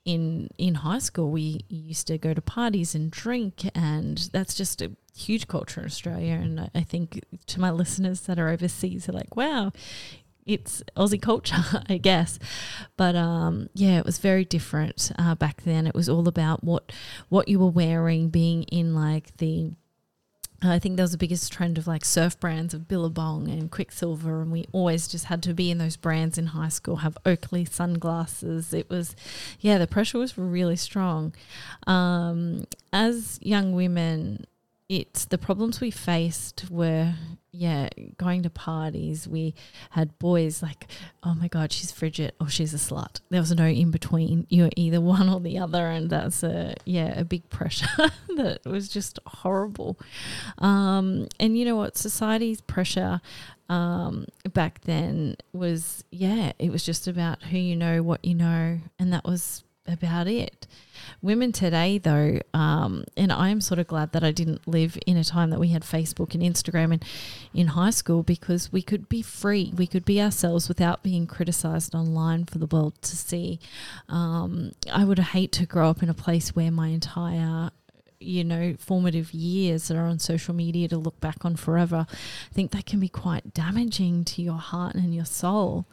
In 0.05 0.49
in 0.57 0.75
high 0.75 0.97
school, 0.99 1.29
we 1.29 1.65
used 1.67 2.07
to 2.07 2.17
go 2.17 2.33
to 2.33 2.41
parties 2.41 2.95
and 2.95 3.11
drink, 3.11 3.69
and 3.75 4.17
that's 4.31 4.55
just 4.55 4.81
a 4.81 4.91
huge 5.15 5.47
culture 5.47 5.81
in 5.81 5.85
Australia. 5.85 6.33
And 6.33 6.59
I- 6.61 6.69
I 6.73 6.81
think 6.81 7.21
to 7.47 7.59
my 7.59 7.69
listeners 7.81 8.21
that 8.21 8.39
are 8.39 8.49
overseas, 8.49 9.05
they're 9.05 9.13
like, 9.13 9.35
"Wow, 9.35 9.71
it's 10.49 10.83
Aussie 10.97 11.21
culture, 11.21 11.63
I 11.89 11.97
guess." 11.97 12.39
But 12.97 13.15
um, 13.15 13.69
yeah, 13.73 13.97
it 13.97 14.05
was 14.05 14.17
very 14.17 14.45
different 14.45 15.11
uh, 15.17 15.35
back 15.35 15.63
then. 15.63 15.87
It 15.87 15.95
was 15.95 16.09
all 16.09 16.27
about 16.27 16.63
what 16.63 16.91
what 17.29 17.47
you 17.47 17.59
were 17.59 17.69
wearing, 17.69 18.29
being 18.29 18.63
in 18.63 18.95
like 18.95 19.37
the. 19.37 19.71
I 20.61 20.77
think 20.77 20.97
there 20.97 21.05
was 21.05 21.13
the 21.13 21.17
biggest 21.17 21.53
trend 21.53 21.77
of 21.77 21.87
like 21.87 22.03
surf 22.03 22.37
brands 22.37 22.73
of 22.73 22.85
Billabong 22.89 23.47
and 23.47 23.71
Quiksilver, 23.71 24.41
and 24.41 24.51
we 24.51 24.65
always 24.73 25.07
just 25.07 25.25
had 25.25 25.41
to 25.43 25.53
be 25.53 25.71
in 25.71 25.77
those 25.77 25.95
brands 25.95 26.37
in 26.37 26.47
high 26.47 26.67
school. 26.67 26.97
Have 26.97 27.17
Oakley 27.25 27.63
sunglasses. 27.63 28.73
It 28.73 28.89
was, 28.89 29.15
yeah, 29.61 29.77
the 29.77 29.87
pressure 29.87 30.19
was 30.19 30.37
really 30.37 30.75
strong. 30.75 31.33
Um, 31.87 32.65
as 32.91 33.39
young 33.41 33.71
women, 33.71 34.47
it's 34.89 35.25
the 35.25 35.37
problems 35.37 35.79
we 35.79 35.91
faced 35.91 36.65
were 36.71 37.13
yeah 37.51 37.89
going 38.17 38.41
to 38.43 38.49
parties. 38.49 39.27
We 39.27 39.53
had 39.91 40.17
boys 40.17 40.63
like 40.63 40.87
oh 41.23 41.35
my 41.35 41.47
god 41.47 41.71
she's 41.71 41.91
frigid 41.91 42.33
or 42.41 42.49
she's 42.49 42.73
a 42.73 42.77
slut. 42.77 43.21
There 43.29 43.39
was 43.39 43.51
no 43.55 43.65
in 43.65 43.91
between. 43.91 44.47
You're 44.49 44.71
either 44.75 44.99
one 45.17 45.29
or 45.29 45.39
the 45.39 45.59
other 45.59 45.85
and 45.87 46.09
that's 46.09 46.41
a 46.41 46.75
yeah 46.85 47.17
a 47.19 47.23
big 47.23 47.47
pressure 47.49 47.87
that 48.35 48.61
was 48.65 48.89
just 48.89 49.19
horrible. 49.27 49.99
Um 50.57 51.27
and 51.39 51.55
you 51.55 51.65
know 51.65 51.75
what? 51.75 51.95
Society's 51.95 52.61
pressure 52.61 53.21
um 53.69 54.25
back 54.53 54.81
then 54.81 55.35
was 55.53 56.03
yeah 56.09 56.53
it 56.57 56.71
was 56.71 56.83
just 56.83 57.07
about 57.07 57.43
who 57.43 57.57
you 57.59 57.75
know 57.75 58.01
what 58.01 58.25
you 58.25 58.33
know 58.33 58.79
and 58.97 59.13
that 59.13 59.23
was 59.23 59.63
about 59.91 60.27
it. 60.27 60.67
Women 61.21 61.51
today 61.51 61.97
though 61.97 62.39
um, 62.53 63.03
and 63.17 63.31
i'm 63.31 63.59
sort 63.61 63.79
of 63.79 63.87
glad 63.87 64.11
that 64.11 64.23
i 64.23 64.31
didn't 64.31 64.67
live 64.67 64.97
in 65.05 65.17
a 65.17 65.23
time 65.23 65.49
that 65.49 65.59
we 65.59 65.69
had 65.69 65.81
facebook 65.81 66.33
and 66.33 66.43
instagram 66.43 66.93
and 66.93 67.03
in 67.53 67.67
high 67.67 67.89
school 67.89 68.23
because 68.23 68.71
we 68.71 68.81
could 68.81 69.09
be 69.09 69.21
free. 69.21 69.73
We 69.75 69.87
could 69.87 70.05
be 70.05 70.21
ourselves 70.21 70.67
without 70.67 71.03
being 71.03 71.27
criticized 71.27 71.95
online 71.95 72.45
for 72.45 72.57
the 72.57 72.67
world 72.67 73.01
to 73.01 73.15
see. 73.15 73.59
Um, 74.07 74.71
i 74.91 75.03
would 75.03 75.19
hate 75.19 75.51
to 75.53 75.65
grow 75.65 75.89
up 75.89 76.03
in 76.03 76.09
a 76.09 76.13
place 76.13 76.55
where 76.55 76.71
my 76.71 76.89
entire 76.89 77.71
you 78.19 78.43
know 78.43 78.75
formative 78.77 79.33
years 79.33 79.89
are 79.89 80.05
on 80.05 80.19
social 80.19 80.53
media 80.53 80.87
to 80.87 80.97
look 80.97 81.19
back 81.21 81.45
on 81.45 81.55
forever 81.55 82.05
i 82.09 82.53
think 82.53 82.71
that 82.71 82.85
can 82.85 82.99
be 82.99 83.07
quite 83.07 83.53
damaging 83.53 84.25
to 84.25 84.41
your 84.41 84.57
heart 84.57 84.93
and 84.95 85.15
your 85.15 85.25
soul 85.25 85.85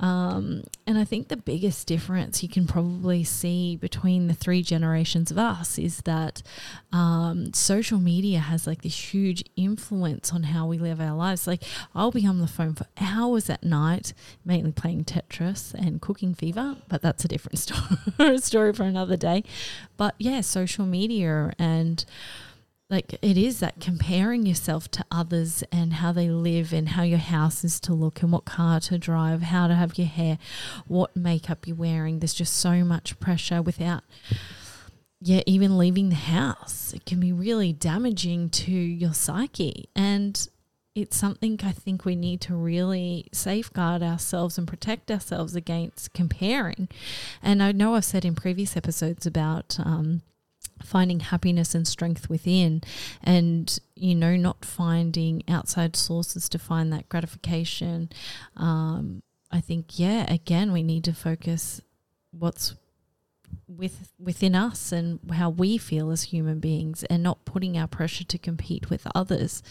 Um, 0.00 0.64
and 0.86 0.96
I 0.96 1.04
think 1.04 1.28
the 1.28 1.36
biggest 1.36 1.86
difference 1.86 2.42
you 2.42 2.48
can 2.48 2.66
probably 2.66 3.22
see 3.22 3.76
between 3.76 4.28
the 4.28 4.34
three 4.34 4.62
generations 4.62 5.30
of 5.30 5.36
us 5.38 5.78
is 5.78 5.98
that 5.98 6.42
um, 6.90 7.52
social 7.52 7.98
media 7.98 8.38
has 8.38 8.66
like 8.66 8.80
this 8.80 9.12
huge 9.12 9.44
influence 9.56 10.32
on 10.32 10.44
how 10.44 10.66
we 10.66 10.78
live 10.78 11.00
our 11.00 11.14
lives. 11.14 11.46
Like 11.46 11.62
I'll 11.94 12.10
be 12.10 12.26
on 12.26 12.38
the 12.38 12.46
phone 12.46 12.74
for 12.74 12.86
hours 12.98 13.50
at 13.50 13.62
night, 13.62 14.14
mainly 14.44 14.72
playing 14.72 15.04
Tetris 15.04 15.74
and 15.74 16.00
cooking 16.00 16.34
fever, 16.34 16.76
but 16.88 17.02
that's 17.02 17.24
a 17.24 17.28
different 17.28 17.58
story, 18.18 18.38
story 18.38 18.72
for 18.72 18.84
another 18.84 19.18
day. 19.18 19.44
But 19.98 20.14
yeah, 20.18 20.40
social 20.40 20.86
media 20.86 21.52
and 21.58 22.04
like 22.90 23.16
it 23.22 23.38
is 23.38 23.60
that 23.60 23.80
comparing 23.80 24.44
yourself 24.44 24.90
to 24.90 25.04
others 25.10 25.62
and 25.70 25.94
how 25.94 26.10
they 26.10 26.28
live 26.28 26.72
and 26.72 26.90
how 26.90 27.02
your 27.02 27.18
house 27.18 27.64
is 27.64 27.78
to 27.80 27.94
look 27.94 28.22
and 28.22 28.32
what 28.32 28.44
car 28.44 28.80
to 28.80 28.98
drive, 28.98 29.42
how 29.42 29.68
to 29.68 29.74
have 29.74 29.96
your 29.96 30.08
hair, 30.08 30.38
what 30.88 31.14
makeup 31.14 31.66
you're 31.66 31.76
wearing. 31.76 32.18
There's 32.18 32.34
just 32.34 32.56
so 32.56 32.84
much 32.84 33.18
pressure 33.20 33.62
without 33.62 34.02
yeah, 35.20 35.42
even 35.46 35.76
leaving 35.76 36.08
the 36.08 36.14
house. 36.14 36.92
It 36.94 37.04
can 37.04 37.20
be 37.20 37.32
really 37.32 37.72
damaging 37.72 38.48
to 38.50 38.72
your 38.72 39.12
psyche. 39.12 39.88
And 39.94 40.48
it's 40.94 41.16
something 41.16 41.60
I 41.62 41.72
think 41.72 42.04
we 42.04 42.16
need 42.16 42.40
to 42.42 42.56
really 42.56 43.28
safeguard 43.32 44.02
ourselves 44.02 44.56
and 44.56 44.66
protect 44.66 45.10
ourselves 45.10 45.54
against 45.54 46.14
comparing. 46.14 46.88
And 47.42 47.62
I 47.62 47.72
know 47.72 47.94
I've 47.94 48.04
said 48.04 48.24
in 48.24 48.34
previous 48.34 48.76
episodes 48.76 49.26
about 49.26 49.78
um, 49.78 50.22
finding 50.82 51.20
happiness 51.20 51.74
and 51.74 51.86
strength 51.86 52.28
within 52.28 52.82
and 53.22 53.78
you 53.94 54.14
know 54.14 54.36
not 54.36 54.64
finding 54.64 55.42
outside 55.48 55.96
sources 55.96 56.48
to 56.48 56.58
find 56.58 56.92
that 56.92 57.08
gratification 57.08 58.08
um, 58.56 59.22
i 59.50 59.60
think 59.60 59.98
yeah 59.98 60.30
again 60.32 60.72
we 60.72 60.82
need 60.82 61.04
to 61.04 61.12
focus 61.12 61.80
what's 62.30 62.74
with 63.66 64.12
within 64.18 64.54
us 64.54 64.92
and 64.92 65.18
how 65.32 65.48
we 65.48 65.78
feel 65.78 66.10
as 66.10 66.24
human 66.24 66.58
beings 66.58 67.04
and 67.04 67.22
not 67.22 67.44
putting 67.44 67.78
our 67.78 67.86
pressure 67.86 68.24
to 68.24 68.38
compete 68.38 68.90
with 68.90 69.06
others. 69.14 69.62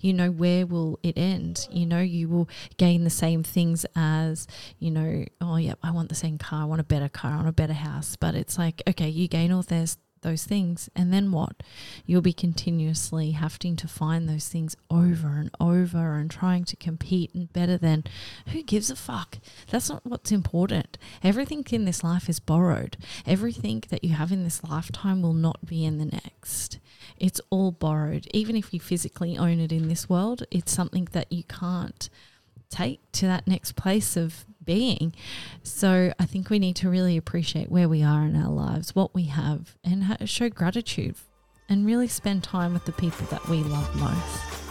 You 0.00 0.12
know 0.12 0.30
where 0.30 0.66
will 0.66 0.98
it 1.02 1.16
end? 1.16 1.66
You 1.70 1.86
know 1.86 2.00
you 2.00 2.28
will 2.28 2.48
gain 2.76 3.04
the 3.04 3.10
same 3.10 3.42
things 3.42 3.86
as 3.94 4.46
you 4.78 4.90
know 4.90 5.24
oh 5.40 5.56
yeah 5.56 5.74
i 5.82 5.90
want 5.90 6.08
the 6.08 6.14
same 6.14 6.38
car 6.38 6.62
i 6.62 6.64
want 6.64 6.80
a 6.80 6.84
better 6.84 7.08
car 7.08 7.32
i 7.32 7.36
want 7.36 7.48
a 7.48 7.52
better 7.52 7.72
house. 7.72 8.16
But 8.16 8.34
it's 8.34 8.58
like 8.58 8.82
okay 8.88 9.08
you 9.08 9.28
gain 9.28 9.52
all 9.52 9.62
this 9.62 9.96
those 10.22 10.44
things. 10.44 10.88
And 10.94 11.12
then 11.12 11.32
what? 11.32 11.62
You'll 12.04 12.20
be 12.20 12.32
continuously 12.32 13.32
having 13.32 13.76
to 13.76 13.88
find 13.88 14.28
those 14.28 14.48
things 14.48 14.76
over 14.90 15.28
and 15.28 15.50
over 15.60 16.14
and 16.14 16.30
trying 16.30 16.64
to 16.64 16.76
compete 16.76 17.34
and 17.34 17.52
better 17.52 17.76
than 17.76 18.04
who 18.48 18.62
gives 18.62 18.90
a 18.90 18.96
fuck? 18.96 19.38
That's 19.70 19.88
not 19.88 20.04
what's 20.04 20.32
important. 20.32 20.98
Everything 21.22 21.64
in 21.70 21.84
this 21.84 22.04
life 22.04 22.28
is 22.28 22.40
borrowed. 22.40 22.96
Everything 23.26 23.84
that 23.88 24.04
you 24.04 24.14
have 24.14 24.32
in 24.32 24.44
this 24.44 24.62
lifetime 24.64 25.22
will 25.22 25.34
not 25.34 25.66
be 25.66 25.84
in 25.84 25.98
the 25.98 26.06
next. 26.06 26.78
It's 27.18 27.40
all 27.50 27.70
borrowed. 27.70 28.26
Even 28.32 28.56
if 28.56 28.74
you 28.74 28.80
physically 28.80 29.38
own 29.38 29.60
it 29.60 29.72
in 29.72 29.88
this 29.88 30.08
world, 30.08 30.44
it's 30.50 30.72
something 30.72 31.08
that 31.12 31.32
you 31.32 31.44
can't 31.44 32.08
take 32.70 33.00
to 33.12 33.26
that 33.26 33.46
next 33.46 33.76
place 33.76 34.16
of 34.16 34.44
being. 34.64 35.14
So 35.62 36.12
I 36.18 36.26
think 36.26 36.50
we 36.50 36.58
need 36.58 36.76
to 36.76 36.90
really 36.90 37.16
appreciate 37.16 37.70
where 37.70 37.88
we 37.88 38.02
are 38.02 38.24
in 38.24 38.36
our 38.36 38.50
lives, 38.50 38.94
what 38.94 39.14
we 39.14 39.24
have, 39.24 39.76
and 39.84 40.18
show 40.28 40.48
gratitude 40.48 41.16
and 41.68 41.86
really 41.86 42.08
spend 42.08 42.42
time 42.42 42.72
with 42.72 42.84
the 42.84 42.92
people 42.92 43.26
that 43.26 43.48
we 43.48 43.58
love 43.58 43.94
most. 43.96 44.65